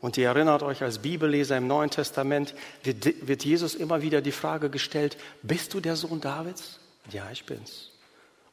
Und 0.00 0.16
ihr 0.16 0.28
erinnert 0.28 0.62
euch 0.62 0.82
als 0.82 1.00
Bibelleser 1.00 1.56
im 1.56 1.66
Neuen 1.66 1.90
Testament, 1.90 2.54
wird, 2.84 3.44
Jesus 3.44 3.74
immer 3.74 4.02
wieder 4.02 4.20
die 4.20 4.32
Frage 4.32 4.70
gestellt, 4.70 5.16
bist 5.42 5.74
du 5.74 5.80
der 5.80 5.96
Sohn 5.96 6.20
Davids? 6.20 6.78
Ja, 7.10 7.28
ich 7.32 7.44
bin's. 7.46 7.90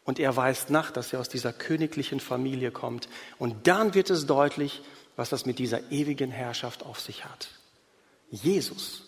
Und 0.05 0.19
er 0.19 0.35
weist 0.35 0.69
nach, 0.69 0.91
dass 0.91 1.13
er 1.13 1.19
aus 1.19 1.29
dieser 1.29 1.53
königlichen 1.53 2.19
Familie 2.19 2.71
kommt. 2.71 3.09
Und 3.37 3.67
dann 3.67 3.93
wird 3.93 4.09
es 4.09 4.25
deutlich, 4.25 4.81
was 5.15 5.29
das 5.29 5.45
mit 5.45 5.59
dieser 5.59 5.91
ewigen 5.91 6.31
Herrschaft 6.31 6.83
auf 6.83 6.99
sich 6.99 7.25
hat. 7.25 7.49
Jesus 8.31 9.03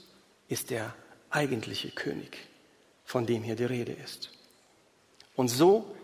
ist 0.48 0.70
der 0.70 0.94
eigentliche 1.30 1.90
König, 1.90 2.38
von 3.04 3.26
dem 3.26 3.44
hier 3.44 3.56
die 3.56 3.66
Rede 3.66 3.92
ist. 3.92 4.32
Und 5.36 5.50
so 5.50 5.96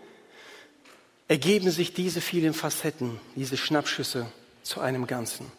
ergeben 1.28 1.72
sich 1.72 1.94
diese 1.94 2.22
vielen 2.22 2.54
Facetten, 2.54 3.20
diese 3.36 3.58
Schnappschüsse 3.58 4.28
zu 4.62 4.80
einem 4.80 5.08
Ganzen. 5.08 5.52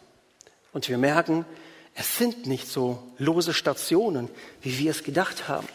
Und 0.75 0.89
wir 0.89 0.97
merken, 0.97 1.45
es 1.93 2.17
sind 2.17 2.47
nicht 2.47 2.67
so 2.67 3.01
lose 3.17 3.53
Stationen, 3.53 4.29
wie 4.61 4.77
wir 4.77 4.91
es 4.91 5.05
gedacht 5.05 5.47
haben. 5.47 5.69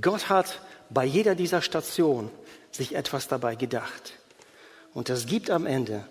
Gott 0.00 0.28
hat 0.28 0.60
bei 0.90 1.04
jeder 1.04 1.36
dieser 1.36 1.62
Stationen 1.62 2.28
sich 2.72 2.96
etwas 2.96 3.28
dabei 3.28 3.54
gedacht. 3.54 4.14
Und 4.92 5.08
es 5.08 5.26
gibt 5.26 5.50
am 5.50 5.66
Ende, 5.66 6.04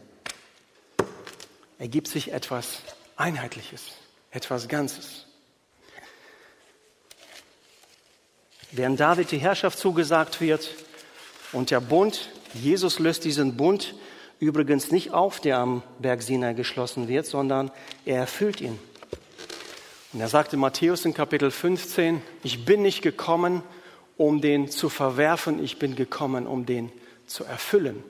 ergibt 1.80 2.08
sich 2.08 2.32
etwas 2.32 2.78
Einheitliches, 3.18 3.82
etwas 4.32 4.70
Ganzes. 4.70 5.26
Während 8.72 9.02
David 9.02 9.32
die 9.32 9.40
Herrschaft 9.40 9.78
zugesagt 9.78 10.40
wird 10.40 10.70
und 11.52 11.72
der 11.72 11.82
Bund 11.82 12.30
Jesus 12.54 13.00
löst 13.00 13.26
diesen 13.26 13.58
Bund 13.58 13.96
übrigens 14.42 14.92
nicht 14.92 15.12
auf, 15.12 15.40
der 15.40 15.60
am 15.60 15.84
Berg 16.00 16.24
Sinai 16.24 16.54
geschlossen 16.54 17.08
wird, 17.08 17.26
sondern 17.26 17.72
er 18.06 18.18
erfüllt 18.18 18.60
ihn. 18.60 18.78
Und 20.12 20.20
er 20.20 20.28
sagte 20.28 20.58
Matthäus 20.58 21.06
in 21.06 21.14
Kapitel 21.14 21.52
15, 21.52 22.22
ich 22.44 22.66
bin 22.66 22.82
nicht 22.82 23.02
gekommen, 23.02 23.62
um 24.18 24.42
den 24.42 24.70
zu 24.70 24.90
verwerfen, 24.90 25.64
ich 25.64 25.80
bin 25.80 25.96
gekommen, 25.96 26.48
um 26.48 26.66
den 26.66 26.92
zu 27.28 27.46
erfüllen. 27.46 28.04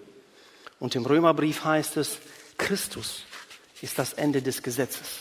Und 0.79 0.95
im 0.95 1.05
Römerbrief 1.05 1.63
heißt 1.65 1.97
es, 1.97 2.17
Christus 2.57 3.25
ist 3.81 3.99
das 3.99 4.13
Ende 4.13 4.41
des 4.41 4.63
Gesetzes. 4.63 5.19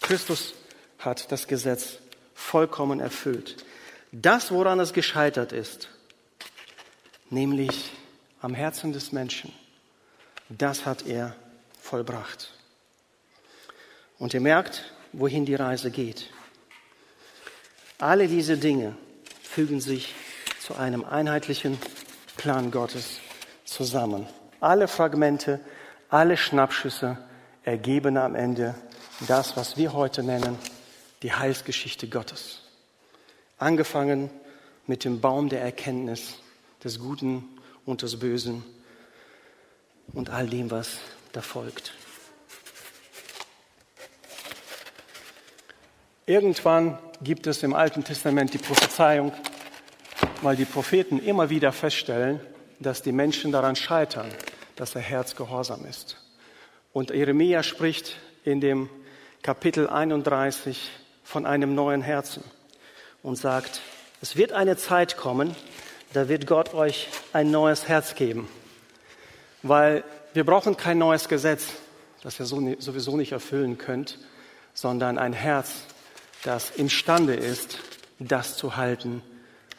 Christus 0.00 0.54
hat 0.98 1.30
das 1.30 1.46
Gesetz 1.46 1.98
vollkommen 2.34 2.98
erfüllt. 2.98 3.64
Das, 4.10 4.50
woran 4.50 4.80
es 4.80 4.92
gescheitert 4.92 5.52
ist, 5.52 5.88
nämlich 7.30 7.92
am 8.40 8.54
Herzen 8.54 8.92
des 8.92 9.12
Menschen, 9.12 9.52
das 10.58 10.86
hat 10.86 11.06
er 11.06 11.34
vollbracht. 11.80 12.52
Und 14.18 14.34
ihr 14.34 14.40
merkt, 14.40 14.92
wohin 15.12 15.44
die 15.44 15.54
Reise 15.54 15.90
geht. 15.90 16.30
Alle 17.98 18.28
diese 18.28 18.56
Dinge 18.56 18.96
fügen 19.42 19.80
sich 19.80 20.14
zu 20.60 20.74
einem 20.74 21.04
einheitlichen 21.04 21.78
Plan 22.36 22.70
Gottes 22.70 23.18
zusammen. 23.64 24.26
Alle 24.60 24.88
Fragmente, 24.88 25.60
alle 26.08 26.36
Schnappschüsse 26.36 27.18
ergeben 27.64 28.16
am 28.16 28.34
Ende 28.34 28.74
das, 29.26 29.56
was 29.56 29.76
wir 29.76 29.92
heute 29.92 30.22
nennen, 30.22 30.58
die 31.22 31.32
Heilsgeschichte 31.32 32.08
Gottes. 32.08 32.62
Angefangen 33.58 34.30
mit 34.86 35.04
dem 35.04 35.20
Baum 35.20 35.48
der 35.48 35.62
Erkenntnis 35.62 36.34
des 36.82 36.98
Guten 36.98 37.44
und 37.84 38.02
des 38.02 38.18
Bösen 38.18 38.64
und 40.12 40.30
all 40.30 40.46
dem, 40.46 40.70
was 40.70 40.98
da 41.32 41.40
folgt. 41.42 41.92
Irgendwann 46.26 46.98
gibt 47.22 47.46
es 47.46 47.62
im 47.62 47.74
Alten 47.74 48.04
Testament 48.04 48.54
die 48.54 48.58
Prophezeiung, 48.58 49.32
weil 50.40 50.56
die 50.56 50.64
Propheten 50.64 51.18
immer 51.18 51.50
wieder 51.50 51.72
feststellen, 51.72 52.40
dass 52.78 53.02
die 53.02 53.12
Menschen 53.12 53.52
daran 53.52 53.76
scheitern, 53.76 54.28
dass 54.76 54.94
ihr 54.94 55.00
Herz 55.00 55.36
gehorsam 55.36 55.84
ist. 55.84 56.16
Und 56.92 57.10
Jeremia 57.10 57.62
spricht 57.62 58.16
in 58.44 58.60
dem 58.60 58.88
Kapitel 59.42 59.88
31 59.88 60.90
von 61.24 61.46
einem 61.46 61.74
neuen 61.74 62.02
Herzen 62.02 62.44
und 63.22 63.36
sagt, 63.36 63.80
es 64.20 64.36
wird 64.36 64.52
eine 64.52 64.76
Zeit 64.76 65.16
kommen, 65.16 65.56
da 66.12 66.28
wird 66.28 66.46
Gott 66.46 66.74
euch 66.74 67.08
ein 67.32 67.50
neues 67.50 67.88
Herz 67.88 68.14
geben. 68.14 68.48
Weil 69.62 70.04
wir 70.34 70.44
brauchen 70.44 70.76
kein 70.76 70.98
neues 70.98 71.28
Gesetz, 71.28 71.68
das 72.22 72.38
ihr 72.40 72.46
sowieso 72.46 73.16
nicht 73.16 73.32
erfüllen 73.32 73.78
könnt, 73.78 74.18
sondern 74.74 75.18
ein 75.18 75.32
Herz, 75.32 75.84
das 76.44 76.70
imstande 76.70 77.34
ist, 77.34 77.78
das 78.18 78.56
zu 78.56 78.76
halten, 78.76 79.22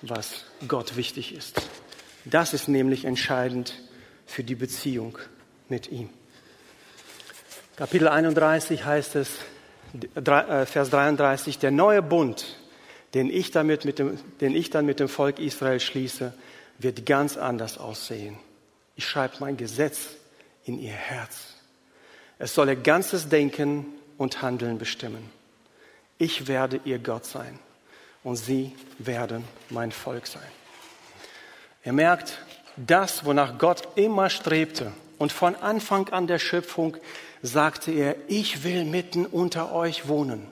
was 0.01 0.45
Gott 0.67 0.95
wichtig 0.95 1.33
ist. 1.33 1.61
Das 2.25 2.53
ist 2.53 2.67
nämlich 2.67 3.05
entscheidend 3.05 3.81
für 4.25 4.43
die 4.43 4.55
Beziehung 4.55 5.17
mit 5.69 5.91
ihm. 5.91 6.09
Kapitel 7.75 8.07
31 8.07 8.85
heißt 8.85 9.15
es, 9.15 9.29
äh, 10.15 10.65
Vers 10.65 10.89
33, 10.89 11.59
der 11.59 11.71
neue 11.71 12.01
Bund, 12.01 12.57
den 13.13 13.29
ich, 13.29 13.51
damit 13.51 13.85
mit 13.85 13.99
dem, 13.99 14.19
den 14.41 14.55
ich 14.55 14.69
dann 14.69 14.85
mit 14.85 14.99
dem 14.99 15.09
Volk 15.09 15.39
Israel 15.39 15.79
schließe, 15.79 16.33
wird 16.79 17.05
ganz 17.05 17.37
anders 17.37 17.77
aussehen. 17.77 18.37
Ich 18.95 19.05
schreibe 19.05 19.35
mein 19.39 19.57
Gesetz 19.57 20.09
in 20.65 20.79
ihr 20.79 20.93
Herz. 20.93 21.55
Es 22.39 22.53
soll 22.53 22.69
ihr 22.69 22.75
ganzes 22.75 23.29
Denken 23.29 23.85
und 24.17 24.41
Handeln 24.41 24.77
bestimmen. 24.77 25.29
Ich 26.17 26.47
werde 26.47 26.79
ihr 26.85 26.99
Gott 26.99 27.25
sein 27.25 27.59
und 28.23 28.35
sie 28.35 28.73
werden 28.99 29.43
mein 29.69 29.91
Volk 29.91 30.27
sein. 30.27 30.41
Ihr 31.85 31.93
merkt, 31.93 32.37
das, 32.77 33.25
wonach 33.25 33.57
Gott 33.57 33.87
immer 33.95 34.29
strebte 34.29 34.93
und 35.17 35.31
von 35.31 35.55
Anfang 35.55 36.09
an 36.09 36.27
der 36.27 36.39
Schöpfung 36.39 36.97
sagte 37.41 37.91
er, 37.91 38.15
ich 38.27 38.63
will 38.63 38.85
mitten 38.85 39.25
unter 39.25 39.73
euch 39.73 40.07
wohnen. 40.07 40.47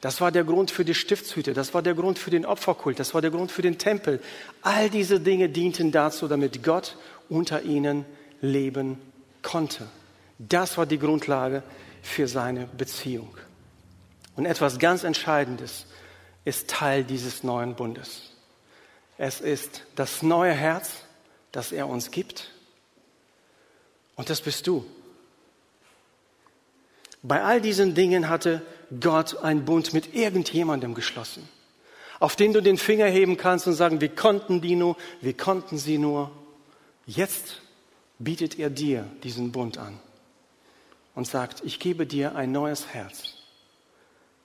Das 0.00 0.20
war 0.20 0.30
der 0.30 0.44
Grund 0.44 0.70
für 0.70 0.84
die 0.84 0.94
Stiftshüte, 0.94 1.54
das 1.54 1.74
war 1.74 1.82
der 1.82 1.94
Grund 1.94 2.20
für 2.20 2.30
den 2.30 2.46
Opferkult, 2.46 3.00
das 3.00 3.14
war 3.14 3.20
der 3.20 3.32
Grund 3.32 3.50
für 3.50 3.62
den 3.62 3.78
Tempel. 3.78 4.20
All 4.62 4.90
diese 4.90 5.18
Dinge 5.18 5.48
dienten 5.48 5.90
dazu, 5.90 6.28
damit 6.28 6.62
Gott 6.62 6.96
unter 7.28 7.62
ihnen 7.62 8.04
leben 8.40 8.98
konnte. 9.42 9.86
Das 10.38 10.78
war 10.78 10.86
die 10.86 10.98
Grundlage 10.98 11.62
für 12.02 12.28
seine 12.28 12.66
Beziehung. 12.66 13.36
Und 14.36 14.46
etwas 14.46 14.78
ganz 14.78 15.02
Entscheidendes 15.02 15.86
ist 16.44 16.70
Teil 16.70 17.04
dieses 17.04 17.42
neuen 17.42 17.74
Bundes. 17.74 18.30
Es 19.18 19.40
ist 19.40 19.84
das 19.96 20.22
neue 20.22 20.52
Herz, 20.52 21.02
das 21.50 21.72
er 21.72 21.88
uns 21.88 22.10
gibt. 22.12 22.52
Und 24.14 24.30
das 24.30 24.40
bist 24.40 24.66
du. 24.66 24.86
Bei 27.22 27.42
all 27.42 27.60
diesen 27.60 27.94
Dingen 27.94 28.28
hatte 28.28 28.62
Gott 29.00 29.38
einen 29.42 29.64
Bund 29.64 29.92
mit 29.92 30.14
irgendjemandem 30.14 30.94
geschlossen, 30.94 31.48
auf 32.20 32.36
den 32.36 32.52
du 32.52 32.62
den 32.62 32.78
Finger 32.78 33.06
heben 33.06 33.36
kannst 33.36 33.66
und 33.66 33.74
sagen, 33.74 34.00
wie 34.00 34.08
konnten 34.08 34.60
die 34.60 34.76
nur, 34.76 34.96
wie 35.20 35.34
konnten 35.34 35.78
sie 35.78 35.98
nur. 35.98 36.30
Jetzt 37.08 37.62
bietet 38.18 38.58
er 38.58 38.68
dir 38.68 39.06
diesen 39.22 39.50
Bund 39.50 39.78
an 39.78 39.98
und 41.14 41.26
sagt, 41.26 41.62
ich 41.64 41.80
gebe 41.80 42.06
dir 42.06 42.36
ein 42.36 42.52
neues 42.52 42.88
Herz, 42.88 43.32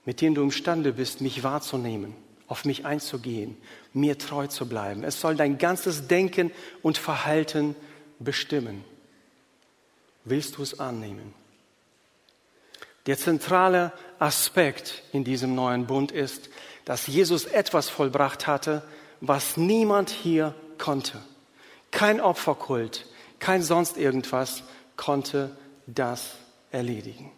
mit 0.06 0.21
dem 0.21 0.34
du 0.34 0.43
imstande 0.43 0.93
bist, 0.93 1.19
mich 1.19 1.43
wahrzunehmen, 1.43 2.15
auf 2.47 2.63
mich 2.63 2.86
einzugehen, 2.86 3.58
mir 3.91 4.17
treu 4.17 4.47
zu 4.47 4.65
bleiben. 4.65 5.04
Es 5.04 5.19
soll 5.19 5.36
dein 5.36 5.58
ganzes 5.58 6.08
Denken 6.08 6.52
und 6.82 6.97
Verhalten 6.97 7.76
bestimmen. 8.19 8.86
Willst 10.23 10.56
du 10.56 10.63
es 10.63 10.80
annehmen? 10.80 11.34
Der 13.08 13.17
zentrale 13.17 13.91
Aspekt 14.19 15.04
in 15.12 15.26
diesem 15.26 15.54
neuen 15.54 15.86
Bund 15.86 16.13
ist, 16.13 16.49
dass 16.86 17.08
Jesus 17.08 17.43
etwas 17.43 17.89
vollbracht 17.89 18.47
hatte, 18.47 18.84
was 19.19 19.58
niemand 19.58 20.10
hier 20.10 20.56
konnte. 20.78 21.21
Kein 21.93 22.19
Opferkult, 22.19 23.06
kein 23.38 23.62
sonst 23.62 23.97
irgendwas 23.97 24.63
konnte 24.97 25.56
das 25.86 26.32
erledigen. 26.71 27.32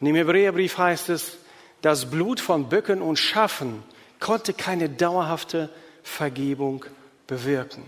Und 0.00 0.08
im 0.08 0.16
Hebräerbrief 0.16 0.76
heißt 0.76 1.08
es, 1.08 1.38
das 1.82 2.10
Blut 2.10 2.40
von 2.40 2.68
Böcken 2.68 3.00
und 3.00 3.16
Schafen 3.16 3.84
konnte 4.18 4.52
keine 4.54 4.88
dauerhafte 4.88 5.70
Vergebung 6.02 6.84
bewirken. 7.28 7.84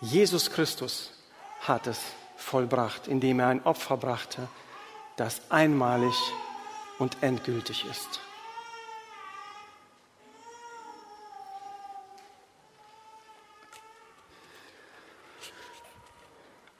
Jesus 0.00 0.50
Christus 0.50 1.12
hat 1.60 1.86
es 1.86 2.00
vollbracht, 2.36 3.06
indem 3.06 3.38
er 3.38 3.46
ein 3.46 3.64
Opfer 3.64 3.96
brachte, 3.96 4.48
das 5.16 5.40
einmalig 5.50 6.14
und 6.98 7.16
endgültig 7.22 7.84
ist. 7.88 8.20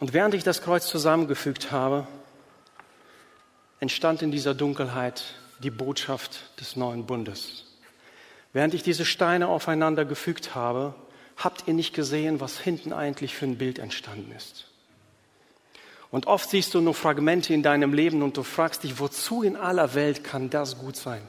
Und 0.03 0.13
während 0.13 0.35
ich 0.35 0.43
das 0.43 0.63
Kreuz 0.63 0.89
zusammengefügt 0.89 1.71
habe, 1.71 2.09
entstand 3.79 4.21
in 4.21 4.33
dieser 4.33 4.53
Dunkelheit 4.53 5.23
die 5.61 5.71
Botschaft 5.71 6.41
des 6.59 6.75
neuen 6.75 7.07
Bundes. 7.07 7.67
Während 8.53 8.75
ich 8.75 8.83
diese 8.83 9.05
Steine 9.05 9.47
aufeinander 9.47 10.05
gefügt 10.05 10.57
habe, 10.57 10.97
habt 11.37 11.69
ihr 11.69 11.75
nicht 11.75 11.95
gesehen, 11.95 12.41
was 12.41 12.59
hinten 12.59 12.93
eigentlich 12.93 13.37
für 13.37 13.45
ein 13.45 13.59
Bild 13.59 13.79
entstanden 13.79 14.33
ist. 14.33 14.67
Und 16.11 16.27
oft 16.27 16.51
siehst 16.51 16.75
du 16.75 16.81
nur 16.81 16.95
Fragmente 16.95 17.55
in 17.55 17.63
deinem 17.63 17.95
Leben 17.95 18.23
und 18.23 18.37
du 18.37 18.43
fragst 18.43 18.83
dich, 18.83 18.99
wozu 18.99 19.45
in 19.45 19.55
aller 19.55 19.95
Welt 19.95 20.25
kann 20.25 20.51
das 20.51 20.79
gut 20.79 20.97
sein? 20.97 21.23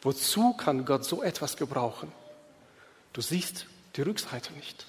Wozu 0.00 0.54
kann 0.54 0.86
Gott 0.86 1.04
so 1.04 1.22
etwas 1.22 1.58
gebrauchen? 1.58 2.10
Du 3.12 3.20
siehst 3.20 3.66
die 3.96 4.00
Rückseite 4.00 4.54
nicht. 4.54 4.86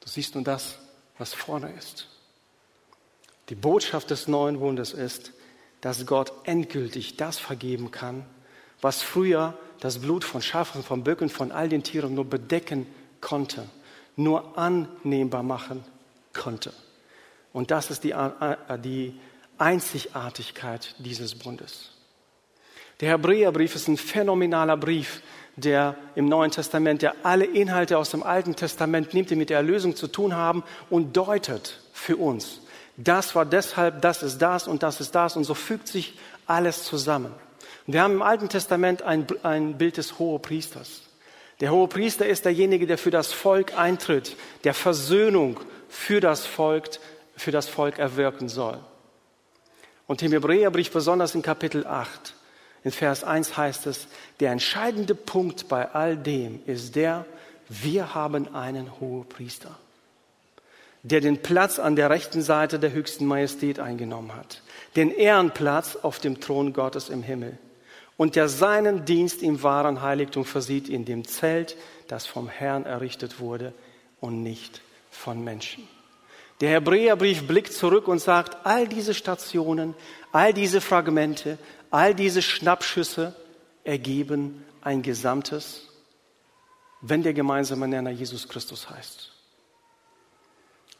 Du 0.00 0.08
siehst 0.08 0.34
nur 0.34 0.42
das, 0.42 0.76
was 1.20 1.34
vorne 1.34 1.72
ist. 1.78 2.08
Die 3.50 3.54
Botschaft 3.54 4.10
des 4.10 4.26
neuen 4.26 4.58
Bundes 4.58 4.92
ist, 4.92 5.32
dass 5.80 6.06
Gott 6.06 6.32
endgültig 6.44 7.16
das 7.16 7.38
vergeben 7.38 7.90
kann, 7.90 8.24
was 8.80 9.02
früher 9.02 9.56
das 9.80 9.98
Blut 9.98 10.24
von 10.24 10.40
Schafen, 10.40 10.82
von 10.82 11.04
Böcken, 11.04 11.28
von 11.28 11.52
all 11.52 11.68
den 11.68 11.82
Tieren 11.82 12.14
nur 12.14 12.24
bedecken 12.24 12.86
konnte, 13.20 13.68
nur 14.16 14.56
annehmbar 14.58 15.42
machen 15.42 15.84
konnte. 16.32 16.72
Und 17.52 17.70
das 17.70 17.90
ist 17.90 18.04
die, 18.04 18.14
die 18.82 19.18
Einzigartigkeit 19.58 20.94
dieses 20.98 21.34
Bundes. 21.34 21.90
Der 23.00 23.10
Hebräerbrief 23.10 23.74
ist 23.74 23.88
ein 23.88 23.96
phänomenaler 23.96 24.76
Brief, 24.76 25.22
der 25.56 25.96
im 26.14 26.26
Neuen 26.26 26.50
Testament, 26.50 27.02
der 27.02 27.14
alle 27.22 27.44
Inhalte 27.44 27.98
aus 27.98 28.10
dem 28.10 28.22
Alten 28.22 28.56
Testament 28.56 29.14
nimmt, 29.14 29.30
die 29.30 29.36
mit 29.36 29.50
der 29.50 29.58
Erlösung 29.58 29.96
zu 29.96 30.06
tun 30.06 30.34
haben 30.34 30.62
und 30.88 31.16
deutet 31.16 31.80
für 31.92 32.16
uns. 32.16 32.60
Das 32.96 33.34
war 33.34 33.46
deshalb, 33.46 34.02
das 34.02 34.22
ist 34.22 34.38
das 34.38 34.68
und 34.68 34.82
das 34.82 35.00
ist 35.00 35.14
das 35.14 35.36
und 35.36 35.44
so 35.44 35.54
fügt 35.54 35.88
sich 35.88 36.18
alles 36.46 36.84
zusammen. 36.84 37.32
Wir 37.86 38.02
haben 38.02 38.14
im 38.14 38.22
Alten 38.22 38.48
Testament 38.48 39.02
ein, 39.02 39.26
ein 39.42 39.78
Bild 39.78 39.96
des 39.96 40.18
Hohepriesters. 40.18 41.02
Der 41.60 41.72
Hohepriester 41.72 42.26
ist 42.26 42.44
derjenige, 42.44 42.86
der 42.86 42.98
für 42.98 43.10
das 43.10 43.32
Volk 43.32 43.76
eintritt, 43.76 44.36
der 44.64 44.74
Versöhnung 44.74 45.60
für 45.88 46.20
das 46.20 46.46
Volk, 46.46 46.88
für 47.36 47.50
das 47.50 47.68
Volk 47.68 47.98
erwirken 47.98 48.48
soll. 48.48 48.78
Und 50.06 50.22
im 50.22 50.32
Hebräerbrief, 50.32 50.90
besonders 50.90 51.34
in 51.34 51.42
Kapitel 51.42 51.86
8, 51.86 52.34
in 52.82 52.90
Vers 52.90 53.24
1 53.24 53.56
heißt 53.56 53.86
es, 53.86 54.06
der 54.40 54.52
entscheidende 54.52 55.14
Punkt 55.14 55.68
bei 55.68 55.90
all 55.90 56.16
dem 56.16 56.60
ist 56.66 56.96
der, 56.96 57.26
wir 57.68 58.14
haben 58.14 58.54
einen 58.54 59.00
Hohepriester, 59.00 59.76
der 61.02 61.20
den 61.20 61.42
Platz 61.42 61.78
an 61.78 61.94
der 61.94 62.10
rechten 62.10 62.42
Seite 62.42 62.78
der 62.78 62.92
höchsten 62.92 63.26
Majestät 63.26 63.78
eingenommen 63.78 64.34
hat, 64.34 64.62
den 64.96 65.10
Ehrenplatz 65.10 65.96
auf 65.96 66.18
dem 66.18 66.40
Thron 66.40 66.72
Gottes 66.72 67.10
im 67.10 67.22
Himmel 67.22 67.58
und 68.16 68.34
der 68.34 68.48
seinen 68.48 69.04
Dienst 69.04 69.42
im 69.42 69.62
wahren 69.62 70.02
Heiligtum 70.02 70.44
versieht 70.44 70.88
in 70.88 71.04
dem 71.04 71.26
Zelt, 71.26 71.76
das 72.08 72.26
vom 72.26 72.48
Herrn 72.48 72.84
errichtet 72.84 73.40
wurde 73.40 73.72
und 74.20 74.42
nicht 74.42 74.82
von 75.10 75.42
Menschen. 75.44 75.86
Der 76.60 76.70
Hebräerbrief 76.70 77.46
blickt 77.46 77.72
zurück 77.72 78.08
und 78.08 78.18
sagt, 78.18 78.66
all 78.66 78.86
diese 78.86 79.14
Stationen, 79.14 79.94
all 80.32 80.52
diese 80.52 80.80
Fragmente, 80.80 81.56
All 81.90 82.14
diese 82.14 82.42
Schnappschüsse 82.42 83.34
ergeben 83.84 84.64
ein 84.80 85.02
Gesamtes, 85.02 85.88
wenn 87.00 87.22
der 87.22 87.34
gemeinsame 87.34 87.88
Nenner 87.88 88.10
Jesus 88.10 88.48
Christus 88.48 88.88
heißt. 88.88 89.32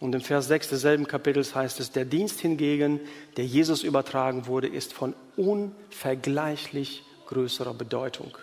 Und 0.01 0.15
im 0.15 0.23
Vers 0.23 0.49
6 0.49 0.71
desselben 0.71 1.07
Kapitels 1.07 1.55
heißt 1.55 1.79
es, 1.79 1.93
der 1.93 2.07
Dienst 2.07 2.41
hingegen, 2.41 3.01
der 3.37 3.45
Jesus 3.45 3.83
übertragen 3.83 4.47
wurde, 4.47 4.67
ist 4.67 4.95
von 4.95 5.15
unvergleichlich 5.37 7.05
größerer 7.27 7.75
Bedeutung. 7.75 8.37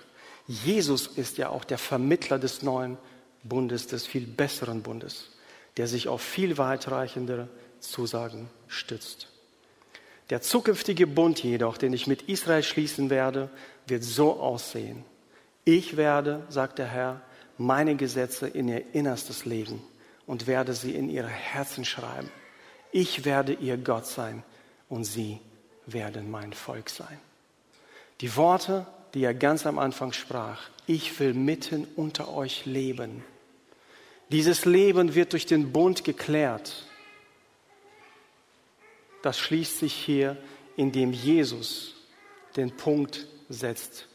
Jesus 0.48 1.08
ist 1.08 1.38
ja 1.38 1.50
auch 1.50 1.66
der 1.66 1.80
Vermittler 1.80 2.38
des 2.38 2.62
neuen 2.62 2.98
Bundes, 3.44 3.88
des 3.88 4.06
viel 4.06 4.28
besseren 4.28 4.84
Bundes, 4.84 5.32
der 5.78 5.88
sich 5.88 6.08
auf 6.08 6.22
viel 6.22 6.58
weitreichendere 6.58 7.50
Zusagen 7.80 8.50
stützt. 8.68 9.28
Der 10.30 10.42
zukünftige 10.42 11.08
Bund 11.08 11.42
jedoch, 11.42 11.78
den 11.78 11.94
ich 11.94 12.08
mit 12.08 12.24
Israel 12.24 12.64
schließen 12.64 13.10
werde, 13.10 13.50
wird 13.86 14.04
so 14.04 14.40
aussehen. 14.40 15.06
Ich 15.64 15.96
werde, 15.96 16.44
sagt 16.50 16.80
der 16.80 16.88
Herr, 16.88 17.22
meine 17.58 17.96
Gesetze 17.96 18.48
in 18.48 18.68
ihr 18.68 18.94
Innerstes 18.94 19.46
legen 19.46 19.82
und 20.26 20.48
werde 20.48 20.74
sie 20.74 20.94
in 20.94 21.10
ihre 21.10 21.28
Herzen 21.28 21.86
schreiben. 21.86 22.30
Ich 22.92 23.26
werde 23.26 23.54
ihr 23.54 23.78
Gott 23.78 24.06
sein 24.06 24.44
und 24.90 25.06
sie 25.06 25.40
werden 25.86 26.30
mein 26.30 26.54
Volk 26.54 26.90
sein. 26.90 27.20
Die 28.22 28.36
Worte, 28.36 28.86
die 29.14 29.24
er 29.24 29.34
ganz 29.34 29.66
am 29.66 29.80
Anfang 29.80 30.12
sprach, 30.12 30.70
ich 30.86 31.20
will 31.20 31.34
mitten 31.34 31.88
unter 31.96 32.34
euch 32.34 32.66
leben. 32.66 33.24
Dieses 34.30 34.66
Leben 34.66 35.16
wird 35.16 35.34
durch 35.34 35.46
den 35.46 35.72
Bund 35.72 36.04
geklärt 36.04 36.87
das 39.22 39.40
schließt 39.40 39.80
sich 39.80 39.94
hier, 39.94 40.38
indem 40.76 41.12
Jesus 41.12 41.96
den 42.56 42.76
Punkt 42.76 43.28
setzt 43.50 44.08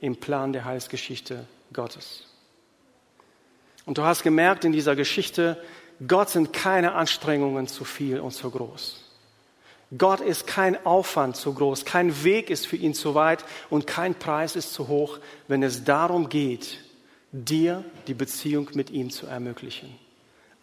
im 0.00 0.16
Plan 0.16 0.52
der 0.52 0.64
Heilsgeschichte 0.64 1.46
Gottes. 1.72 2.24
Und 3.84 3.98
du 3.98 4.02
hast 4.02 4.22
gemerkt 4.22 4.64
in 4.64 4.72
dieser 4.72 4.96
Geschichte, 4.96 5.62
Gott 6.06 6.28
sind 6.30 6.52
keine 6.52 6.92
Anstrengungen 6.92 7.68
zu 7.68 7.84
viel 7.84 8.20
und 8.20 8.32
zu 8.32 8.50
groß. 8.50 9.02
Gott 9.96 10.20
ist 10.20 10.46
kein 10.46 10.84
Aufwand 10.84 11.36
zu 11.36 11.54
groß, 11.54 11.84
kein 11.84 12.24
Weg 12.24 12.50
ist 12.50 12.66
für 12.66 12.76
ihn 12.76 12.92
zu 12.92 13.14
weit 13.14 13.44
und 13.70 13.86
kein 13.86 14.14
Preis 14.14 14.56
ist 14.56 14.72
zu 14.72 14.88
hoch, 14.88 15.18
wenn 15.46 15.62
es 15.62 15.84
darum 15.84 16.28
geht, 16.28 16.80
dir 17.30 17.84
die 18.08 18.14
Beziehung 18.14 18.68
mit 18.74 18.90
ihm 18.90 19.10
zu 19.10 19.26
ermöglichen 19.26 19.96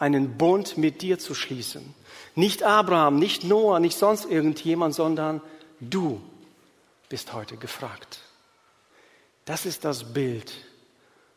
einen 0.03 0.37
Bund 0.37 0.77
mit 0.77 1.01
dir 1.01 1.17
zu 1.17 1.33
schließen. 1.33 1.95
Nicht 2.35 2.63
Abraham, 2.63 3.17
nicht 3.17 3.43
Noah, 3.43 3.79
nicht 3.79 3.97
sonst 3.97 4.25
irgendjemand, 4.25 4.95
sondern 4.95 5.41
du 5.79 6.21
bist 7.09 7.33
heute 7.33 7.57
gefragt. 7.57 8.19
Das 9.45 9.65
ist 9.65 9.85
das 9.85 10.13
Bild, 10.13 10.53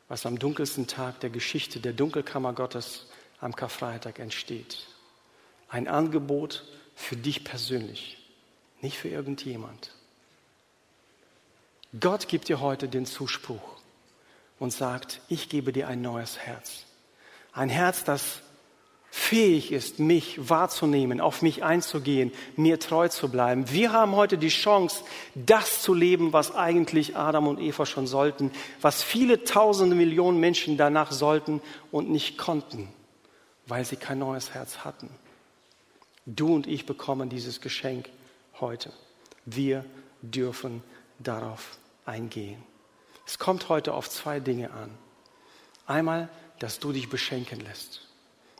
was 0.08 0.24
am 0.24 0.38
dunkelsten 0.38 0.86
Tag 0.86 1.20
der 1.20 1.30
Geschichte 1.30 1.80
der 1.80 1.92
Dunkelkammer 1.92 2.52
Gottes 2.52 3.06
am 3.40 3.54
Karfreitag 3.54 4.18
entsteht. 4.18 4.86
Ein 5.68 5.88
Angebot 5.88 6.64
für 6.94 7.16
dich 7.16 7.44
persönlich, 7.44 8.16
nicht 8.80 8.96
für 8.96 9.08
irgendjemand. 9.08 9.92
Gott 12.00 12.28
gibt 12.28 12.48
dir 12.48 12.60
heute 12.60 12.88
den 12.88 13.06
Zuspruch 13.06 13.76
und 14.58 14.72
sagt, 14.72 15.20
ich 15.28 15.48
gebe 15.48 15.72
dir 15.72 15.88
ein 15.88 16.00
neues 16.00 16.38
Herz. 16.38 16.84
Ein 17.52 17.68
Herz, 17.68 18.04
das 18.04 18.40
fähig 19.10 19.72
ist, 19.72 19.98
mich 19.98 20.48
wahrzunehmen, 20.48 21.20
auf 21.20 21.42
mich 21.42 21.64
einzugehen, 21.64 22.32
mir 22.54 22.78
treu 22.78 23.08
zu 23.08 23.28
bleiben. 23.28 23.70
Wir 23.70 23.92
haben 23.92 24.14
heute 24.14 24.38
die 24.38 24.48
Chance, 24.48 25.04
das 25.34 25.82
zu 25.82 25.94
leben, 25.94 26.32
was 26.32 26.54
eigentlich 26.54 27.16
Adam 27.16 27.48
und 27.48 27.58
Eva 27.58 27.86
schon 27.86 28.06
sollten, 28.06 28.52
was 28.80 29.02
viele 29.02 29.44
tausende 29.44 29.96
Millionen 29.96 30.38
Menschen 30.38 30.76
danach 30.76 31.12
sollten 31.12 31.60
und 31.90 32.10
nicht 32.10 32.36
konnten, 32.36 32.88
weil 33.66 33.84
sie 33.84 33.96
kein 33.96 34.18
neues 34.18 34.54
Herz 34.54 34.78
hatten. 34.78 35.10
Du 36.26 36.54
und 36.54 36.66
ich 36.66 36.86
bekommen 36.86 37.28
dieses 37.28 37.60
Geschenk 37.60 38.08
heute. 38.60 38.92
Wir 39.44 39.84
dürfen 40.22 40.82
darauf 41.18 41.78
eingehen. 42.04 42.62
Es 43.26 43.38
kommt 43.38 43.68
heute 43.68 43.94
auf 43.94 44.10
zwei 44.10 44.40
Dinge 44.40 44.72
an. 44.72 44.90
Einmal, 45.86 46.28
dass 46.58 46.78
du 46.78 46.92
dich 46.92 47.08
beschenken 47.08 47.60
lässt 47.60 48.05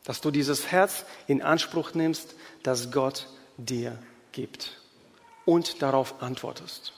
dass 0.07 0.23
du 0.23 0.31
dieses 0.31 0.73
Herz 0.73 1.05
in 1.27 1.43
Anspruch 1.43 1.93
nimmst, 1.93 2.35
das 2.63 2.91
Gott 2.91 3.29
dir 3.59 3.99
gibt 4.33 4.81
und 5.45 5.83
darauf 5.83 6.23
antwortest. 6.23 6.93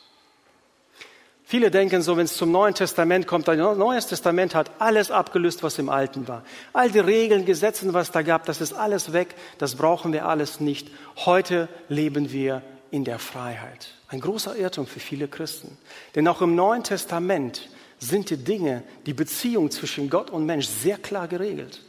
Viele 1.42 1.70
denken 1.70 2.02
so, 2.02 2.18
wenn 2.18 2.26
es 2.26 2.36
zum 2.36 2.52
Neuen 2.52 2.74
Testament 2.74 3.26
kommt, 3.26 3.48
das 3.48 3.56
Neue 3.56 4.00
Testament 4.00 4.54
hat 4.54 4.70
alles 4.80 5.10
abgelöst, 5.10 5.62
was 5.62 5.78
im 5.78 5.88
Alten 5.88 6.28
war. 6.28 6.44
All 6.74 6.90
die 6.90 6.98
Regeln, 6.98 7.46
Gesetze, 7.46 7.94
was 7.94 8.12
da 8.12 8.20
gab, 8.20 8.44
das 8.44 8.60
ist 8.60 8.74
alles 8.74 9.14
weg, 9.14 9.34
das 9.56 9.74
brauchen 9.74 10.12
wir 10.12 10.26
alles 10.26 10.60
nicht. 10.60 10.90
Heute 11.24 11.70
leben 11.88 12.32
wir 12.32 12.60
in 12.90 13.04
der 13.04 13.18
Freiheit. 13.18 13.94
Ein 14.08 14.20
großer 14.20 14.56
Irrtum 14.56 14.86
für 14.86 15.00
viele 15.00 15.26
Christen. 15.26 15.78
Denn 16.14 16.28
auch 16.28 16.42
im 16.42 16.54
Neuen 16.54 16.84
Testament 16.84 17.70
sind 17.98 18.28
die 18.28 18.36
Dinge, 18.36 18.82
die 19.06 19.14
Beziehung 19.14 19.70
zwischen 19.70 20.10
Gott 20.10 20.28
und 20.28 20.44
Mensch 20.44 20.66
sehr 20.66 20.98
klar 20.98 21.28
geregelt. 21.28 21.80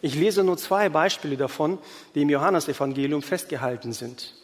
Ich 0.00 0.14
lese 0.14 0.44
nur 0.44 0.56
zwei 0.56 0.88
Beispiele 0.88 1.36
davon, 1.36 1.78
die 2.14 2.22
im 2.22 2.30
Johannesevangelium 2.30 3.22
festgehalten 3.22 3.92
sind. 3.92 4.34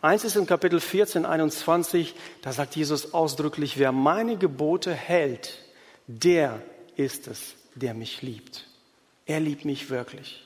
Eins 0.00 0.24
ist 0.24 0.36
im 0.36 0.46
Kapitel 0.46 0.80
14, 0.80 1.26
21, 1.26 2.14
da 2.40 2.52
sagt 2.52 2.74
Jesus 2.74 3.14
ausdrücklich, 3.14 3.78
wer 3.78 3.92
meine 3.92 4.36
Gebote 4.36 4.92
hält, 4.92 5.58
der 6.06 6.60
ist 6.96 7.28
es, 7.28 7.54
der 7.74 7.94
mich 7.94 8.22
liebt. 8.22 8.66
Er 9.26 9.38
liebt 9.38 9.64
mich 9.64 9.90
wirklich. 9.90 10.44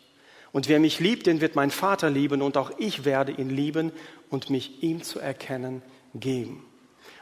Und 0.52 0.68
wer 0.68 0.81
mich 0.81 1.00
liebt, 1.00 1.26
den 1.26 1.40
wird 1.40 1.55
mein 1.55 1.70
Vater 1.70 2.11
lieben 2.11 2.42
und 2.42 2.57
auch 2.57 2.70
ich 2.79 3.05
werde 3.05 3.33
ihn 3.33 3.50
lieben 3.50 3.92
und 4.31 4.50
mich 4.50 4.83
ihm 4.83 5.02
zu 5.02 5.20
erkennen 5.20 5.83
geben. 6.14 6.64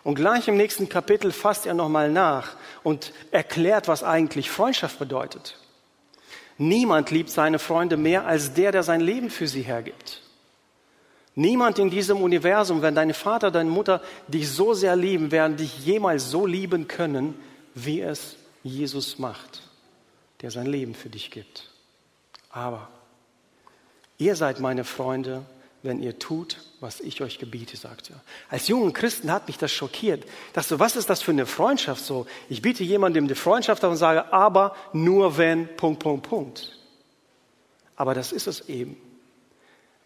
Und 0.02 0.16
gleich 0.16 0.48
im 0.48 0.57
nächsten 0.57 0.88
Kapitel 0.88 1.33
fasst 1.33 1.66
er 1.66 1.74
nochmal 1.74 2.11
nach 2.11 2.57
und 2.83 3.12
erklärt, 3.30 3.88
was 3.88 4.02
eigentlich 4.02 4.50
Freundschaft 4.50 4.98
bedeutet. 4.98 5.59
Niemand 6.59 7.11
liebt 7.11 7.31
seine 7.31 7.59
Freunde 7.59 7.97
mehr 7.97 8.27
als 8.27 8.55
der, 8.55 8.73
der 8.73 8.83
sein 8.83 9.01
Leben 9.01 9.31
für 9.31 9.49
sie 9.49 9.62
hergibt. 9.62 10.23
Niemand 11.35 11.81
in 11.81 11.90
diesem 11.90 12.23
Universum, 12.23 12.81
wenn 12.81 12.95
deine 12.95 13.14
Vater, 13.14 13.51
deine 13.51 13.71
Mutter 13.71 14.01
dich 14.29 14.49
so 14.49 14.73
sehr 14.73 14.95
lieben, 14.95 15.33
werden 15.33 15.57
dich 15.57 15.85
jemals 15.85 16.31
so 16.31 16.47
lieben 16.47 16.87
können, 16.87 17.35
wie 17.75 18.01
es 18.01 18.37
Jesus 18.62 19.19
macht, 19.19 19.62
der 20.43 20.53
sein 20.53 20.67
Leben 20.67 20.95
für 20.95 21.09
dich 21.11 21.33
gibt. 21.33 21.71
Aber 22.51 22.88
ihr 24.17 24.37
seid 24.37 24.61
meine 24.61 24.85
Freunde, 24.85 25.43
wenn 25.85 26.03
ihr 26.03 26.18
tut, 26.18 26.57
was 26.81 27.01
ich 27.01 27.20
euch 27.20 27.38
gebiete, 27.38 27.77
sagt 27.77 28.09
er. 28.11 28.18
Als 28.49 28.68
jungen 28.68 28.94
Christen 28.94 29.31
hat 29.31 29.47
mich 29.49 29.59
das 29.59 29.70
schockiert. 29.70 30.25
Dachte, 30.55 30.81
was 30.81 30.97
ist 30.97 31.11
das 31.11 31.20
für 31.20 31.33
eine 31.33 31.44
Freundschaft 31.44 32.03
so? 32.03 32.27
Ich 32.49 32.62
biete 32.62 32.83
jemandem 32.83 33.29
die 33.29 33.35
Freundschaft 33.35 33.85
und 33.85 33.97
sage, 33.97 34.33
aber 34.33 34.75
nur 34.94 35.37
wenn, 35.37 35.68
Punkt, 35.77 36.01
Punkt, 36.03 36.27
Punkt. 36.27 36.79
Aber 37.97 38.14
das 38.14 38.33
ist 38.33 38.47
es 38.47 38.66
eben. 38.70 38.97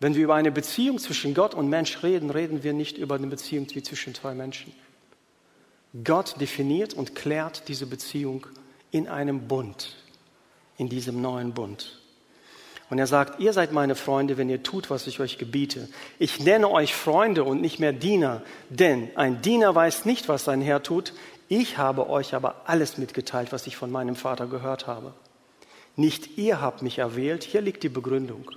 Wenn 0.01 0.17
wir 0.17 0.25
über 0.25 0.35
eine 0.35 0.51
Beziehung 0.51 0.99
zwischen 0.99 1.33
Gott 1.33 1.55
und 1.55 1.69
Mensch 1.69 2.03
reden, 2.03 2.31
reden 2.31 2.64
wir 2.64 2.73
nicht 2.73 2.99
über 2.99 3.14
eine 3.14 3.29
Beziehung 3.29 3.69
wie 3.73 3.83
zwischen 3.83 4.17
zwei 4.17 4.35
Menschen. 4.35 4.73
Gott 6.03 6.41
definiert 6.41 6.93
und 6.93 7.14
klärt 7.14 7.69
diese 7.69 7.87
Beziehung 7.87 8.49
in 8.91 9.07
einem 9.07 9.47
Bund, 9.47 9.97
in 10.77 10.88
diesem 10.88 11.23
neuen 11.23 11.55
Bund. 11.55 12.01
Und 12.90 12.98
er 12.98 13.07
sagt, 13.07 13.40
ihr 13.40 13.53
seid 13.53 13.72
meine 13.72 13.94
Freunde, 13.94 14.38
wenn 14.38 14.48
ihr 14.48 14.62
tut, 14.62 14.88
was 14.88 15.07
ich 15.07 15.20
euch 15.20 15.37
gebiete. 15.37 15.88
Ich 16.18 16.40
nenne 16.40 16.70
euch 16.70 16.94
Freunde 16.94 17.44
und 17.44 17.61
nicht 17.61 17.79
mehr 17.79 17.92
Diener, 17.92 18.42
denn 18.70 19.11
ein 19.14 19.42
Diener 19.42 19.74
weiß 19.74 20.07
nicht, 20.07 20.29
was 20.29 20.44
sein 20.44 20.62
Herr 20.62 20.83
tut. 20.83 21.12
Ich 21.48 21.77
habe 21.77 22.09
euch 22.09 22.35
aber 22.35 22.62
alles 22.64 22.96
mitgeteilt, 22.96 23.53
was 23.53 23.66
ich 23.66 23.77
von 23.77 23.90
meinem 23.90 24.16
Vater 24.16 24.46
gehört 24.46 24.87
habe. 24.87 25.12
Nicht 25.96 26.38
ihr 26.38 26.61
habt 26.61 26.83
mich 26.83 26.98
erwählt, 26.98 27.44
hier 27.44 27.61
liegt 27.61 27.83
die 27.83 27.88
Begründung. 27.88 28.51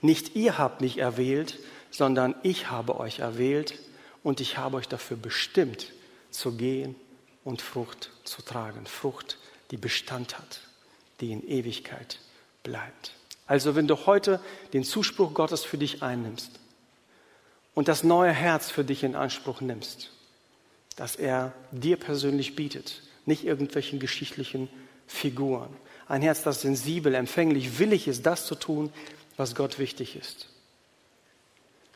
Nicht 0.00 0.36
ihr 0.36 0.58
habt 0.58 0.80
mich 0.80 0.98
erwählt, 0.98 1.58
sondern 1.90 2.34
ich 2.42 2.70
habe 2.70 3.00
euch 3.00 3.20
erwählt 3.20 3.78
und 4.22 4.40
ich 4.40 4.58
habe 4.58 4.76
euch 4.76 4.88
dafür 4.88 5.16
bestimmt, 5.16 5.92
zu 6.30 6.52
gehen 6.52 6.94
und 7.44 7.62
Frucht 7.62 8.10
zu 8.24 8.42
tragen. 8.42 8.86
Frucht, 8.86 9.38
die 9.70 9.76
Bestand 9.76 10.38
hat, 10.38 10.60
die 11.20 11.32
in 11.32 11.46
Ewigkeit 11.46 12.18
bleibt. 12.62 13.14
Also 13.52 13.76
wenn 13.76 13.86
du 13.86 14.06
heute 14.06 14.40
den 14.72 14.82
Zuspruch 14.82 15.34
Gottes 15.34 15.62
für 15.62 15.76
dich 15.76 16.02
einnimmst 16.02 16.58
und 17.74 17.86
das 17.86 18.02
neue 18.02 18.32
Herz 18.32 18.70
für 18.70 18.82
dich 18.82 19.04
in 19.04 19.14
Anspruch 19.14 19.60
nimmst, 19.60 20.10
das 20.96 21.16
er 21.16 21.52
dir 21.70 21.98
persönlich 21.98 22.56
bietet, 22.56 23.02
nicht 23.26 23.44
irgendwelchen 23.44 23.98
geschichtlichen 23.98 24.70
Figuren. 25.06 25.68
Ein 26.08 26.22
Herz, 26.22 26.42
das 26.42 26.62
sensibel, 26.62 27.14
empfänglich, 27.14 27.78
willig 27.78 28.08
ist, 28.08 28.24
das 28.24 28.46
zu 28.46 28.54
tun, 28.54 28.90
was 29.36 29.54
Gott 29.54 29.78
wichtig 29.78 30.16
ist. 30.16 30.48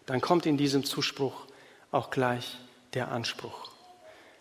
Dann 0.04 0.20
kommt 0.20 0.44
in 0.44 0.58
diesem 0.58 0.84
Zuspruch 0.84 1.46
auch 1.90 2.10
gleich 2.10 2.58
der 2.92 3.10
Anspruch. 3.10 3.70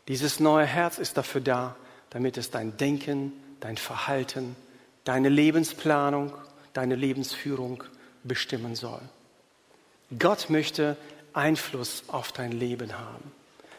Dieses 0.10 0.42
neue 0.42 0.66
Herz 0.66 0.98
ist 0.98 1.16
dafür 1.16 1.40
da, 1.40 1.78
damit 2.10 2.36
es 2.36 2.52
dein 2.52 2.76
Denken, 2.76 3.32
dein 3.62 3.78
Verhalten, 3.78 4.58
deine 5.06 5.30
Lebensplanung 5.30 6.34
deine 6.76 6.96
Lebensführung 6.96 7.84
bestimmen 8.24 8.76
soll. 8.76 9.02
Gott 10.20 10.50
möchte 10.50 10.98
Einfluss 11.34 12.04
auf 12.08 12.32
dein 12.32 12.52
Leben 12.52 12.98
haben. 12.98 13.32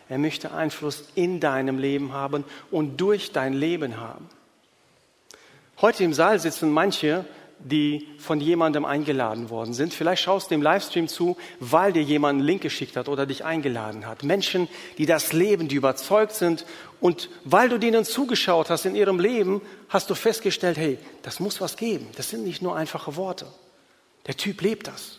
Er 0.09 0.19
möchte 0.19 0.53
Einfluss 0.53 1.05
in 1.15 1.41
deinem 1.41 1.79
Leben 1.79 2.13
haben 2.13 2.45
und 2.71 3.01
durch 3.01 3.33
dein 3.33 3.53
Leben 3.53 3.97
haben. 3.99 4.29
Heute 5.81 6.05
im 6.05 6.15
Saal 6.15 6.39
sitzen 6.39 6.71
manche, 6.71 7.25
die 7.59 8.07
von 8.19 8.41
jemandem 8.41 8.85
eingeladen 8.85 9.51
worden 9.51 9.75
sind. 9.75 9.95
Vielleicht 9.95 10.23
schaust 10.23 10.51
du 10.51 10.55
dem 10.55 10.63
Livestream 10.63 11.09
zu, 11.09 11.37
weil 11.59 11.93
dir 11.93 12.03
jemand 12.03 12.39
einen 12.39 12.47
Link 12.47 12.63
geschickt 12.63 12.97
hat 12.97 13.09
oder 13.09 13.27
dich 13.27 13.45
eingeladen 13.45 14.07
hat. 14.07 14.23
Menschen, 14.23 14.69
die 14.99 15.07
das 15.07 15.33
leben, 15.33 15.69
die 15.69 15.77
überzeugt 15.77 16.33
sind. 16.33 16.67
Und 17.01 17.29
weil 17.45 17.69
du 17.69 17.79
denen 17.79 18.05
zugeschaut 18.05 18.71
hast 18.71 18.87
in 18.87 18.95
ihrem 18.95 19.19
Leben, 19.19 19.63
hast 19.89 20.11
du 20.11 20.15
festgestellt, 20.15 20.77
hey, 20.77 20.99
das 21.23 21.41
muss 21.41 21.61
was 21.61 21.77
geben. 21.77 22.07
Das 22.17 22.31
sind 22.31 22.45
nicht 22.45 22.63
nur 22.63 22.77
einfache 22.77 23.17
Worte. 23.17 23.47
Der 24.27 24.37
Typ 24.37 24.61
lebt 24.61 24.87
das. 24.87 25.19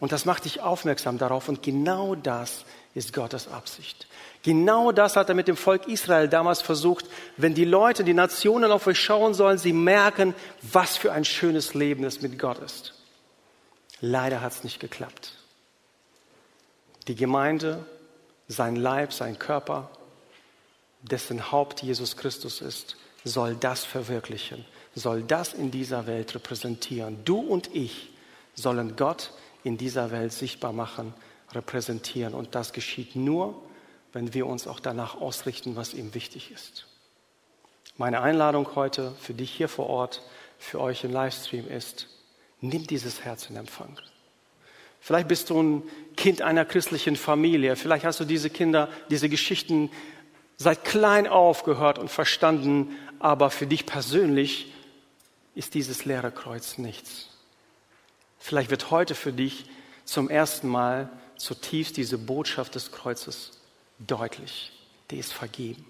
Und 0.00 0.10
das 0.10 0.24
macht 0.24 0.44
dich 0.46 0.60
aufmerksam 0.60 1.18
darauf. 1.18 1.48
Und 1.48 1.62
genau 1.62 2.14
das 2.14 2.64
ist 2.94 3.12
Gottes 3.12 3.48
Absicht. 3.48 4.06
Genau 4.42 4.92
das 4.92 5.16
hat 5.16 5.28
er 5.28 5.34
mit 5.34 5.48
dem 5.48 5.56
Volk 5.56 5.88
Israel 5.88 6.28
damals 6.28 6.60
versucht. 6.60 7.06
Wenn 7.36 7.54
die 7.54 7.64
Leute, 7.64 8.04
die 8.04 8.14
Nationen 8.14 8.70
auf 8.70 8.86
euch 8.86 9.00
schauen 9.00 9.34
sollen, 9.34 9.58
sie 9.58 9.72
merken, 9.72 10.34
was 10.60 10.96
für 10.96 11.12
ein 11.12 11.24
schönes 11.24 11.74
Leben 11.74 12.04
es 12.04 12.20
mit 12.20 12.38
Gott 12.38 12.58
ist. 12.58 12.94
Leider 14.00 14.40
hat 14.40 14.52
es 14.52 14.64
nicht 14.64 14.80
geklappt. 14.80 15.32
Die 17.08 17.14
Gemeinde, 17.14 17.84
sein 18.48 18.76
Leib, 18.76 19.12
sein 19.12 19.38
Körper, 19.38 19.90
dessen 21.02 21.50
Haupt 21.50 21.82
Jesus 21.82 22.16
Christus 22.16 22.60
ist, 22.60 22.96
soll 23.24 23.54
das 23.54 23.84
verwirklichen, 23.84 24.64
soll 24.94 25.22
das 25.22 25.54
in 25.54 25.70
dieser 25.70 26.06
Welt 26.06 26.34
repräsentieren. 26.34 27.24
Du 27.24 27.38
und 27.38 27.74
ich 27.74 28.10
sollen 28.54 28.96
Gott 28.96 29.32
in 29.64 29.78
dieser 29.78 30.10
Welt 30.10 30.32
sichtbar 30.32 30.72
machen, 30.72 31.14
repräsentieren. 31.54 32.34
Und 32.34 32.54
das 32.54 32.72
geschieht 32.72 33.16
nur, 33.16 33.60
wenn 34.12 34.34
wir 34.34 34.46
uns 34.46 34.66
auch 34.66 34.80
danach 34.80 35.14
ausrichten, 35.20 35.76
was 35.76 35.94
ihm 35.94 36.14
wichtig 36.14 36.50
ist. 36.50 36.86
Meine 37.96 38.20
Einladung 38.22 38.74
heute 38.74 39.14
für 39.20 39.34
dich 39.34 39.50
hier 39.50 39.68
vor 39.68 39.88
Ort, 39.88 40.22
für 40.58 40.80
euch 40.80 41.04
im 41.04 41.12
Livestream 41.12 41.68
ist, 41.68 42.08
nimm 42.60 42.86
dieses 42.86 43.24
Herz 43.24 43.50
in 43.50 43.56
Empfang. 43.56 43.98
Vielleicht 45.00 45.28
bist 45.28 45.50
du 45.50 45.60
ein 45.60 45.82
Kind 46.16 46.42
einer 46.42 46.64
christlichen 46.64 47.16
Familie. 47.16 47.74
Vielleicht 47.74 48.04
hast 48.04 48.20
du 48.20 48.24
diese 48.24 48.50
Kinder, 48.50 48.88
diese 49.10 49.28
Geschichten 49.28 49.90
seit 50.58 50.84
klein 50.84 51.26
auf 51.26 51.64
gehört 51.64 51.98
und 51.98 52.08
verstanden. 52.08 52.96
Aber 53.18 53.50
für 53.50 53.66
dich 53.66 53.84
persönlich 53.84 54.72
ist 55.54 55.74
dieses 55.74 56.04
leere 56.04 56.30
Kreuz 56.30 56.78
nichts. 56.78 57.28
Vielleicht 58.38 58.70
wird 58.70 58.90
heute 58.90 59.14
für 59.14 59.32
dich 59.32 59.66
zum 60.04 60.30
ersten 60.30 60.68
Mal 60.68 61.10
zutiefst 61.42 61.96
diese 61.96 62.18
Botschaft 62.18 62.76
des 62.76 62.92
Kreuzes 62.92 63.50
deutlich. 63.98 64.70
die 65.10 65.18
ist 65.18 65.32
vergeben. 65.32 65.84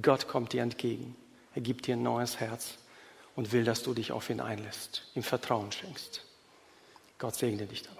Gott 0.00 0.26
kommt 0.26 0.52
dir 0.54 0.62
entgegen. 0.62 1.14
Er 1.54 1.60
gibt 1.60 1.86
dir 1.86 1.96
ein 1.96 2.02
neues 2.02 2.40
Herz 2.40 2.78
und 3.36 3.52
will, 3.52 3.64
dass 3.64 3.82
du 3.82 3.92
dich 3.92 4.10
auf 4.10 4.30
ihn 4.30 4.40
einlässt, 4.40 5.02
ihm 5.14 5.22
Vertrauen 5.22 5.70
schenkst. 5.70 6.24
Gott 7.18 7.36
segne 7.36 7.66
dich 7.66 7.82
dabei. 7.82 7.99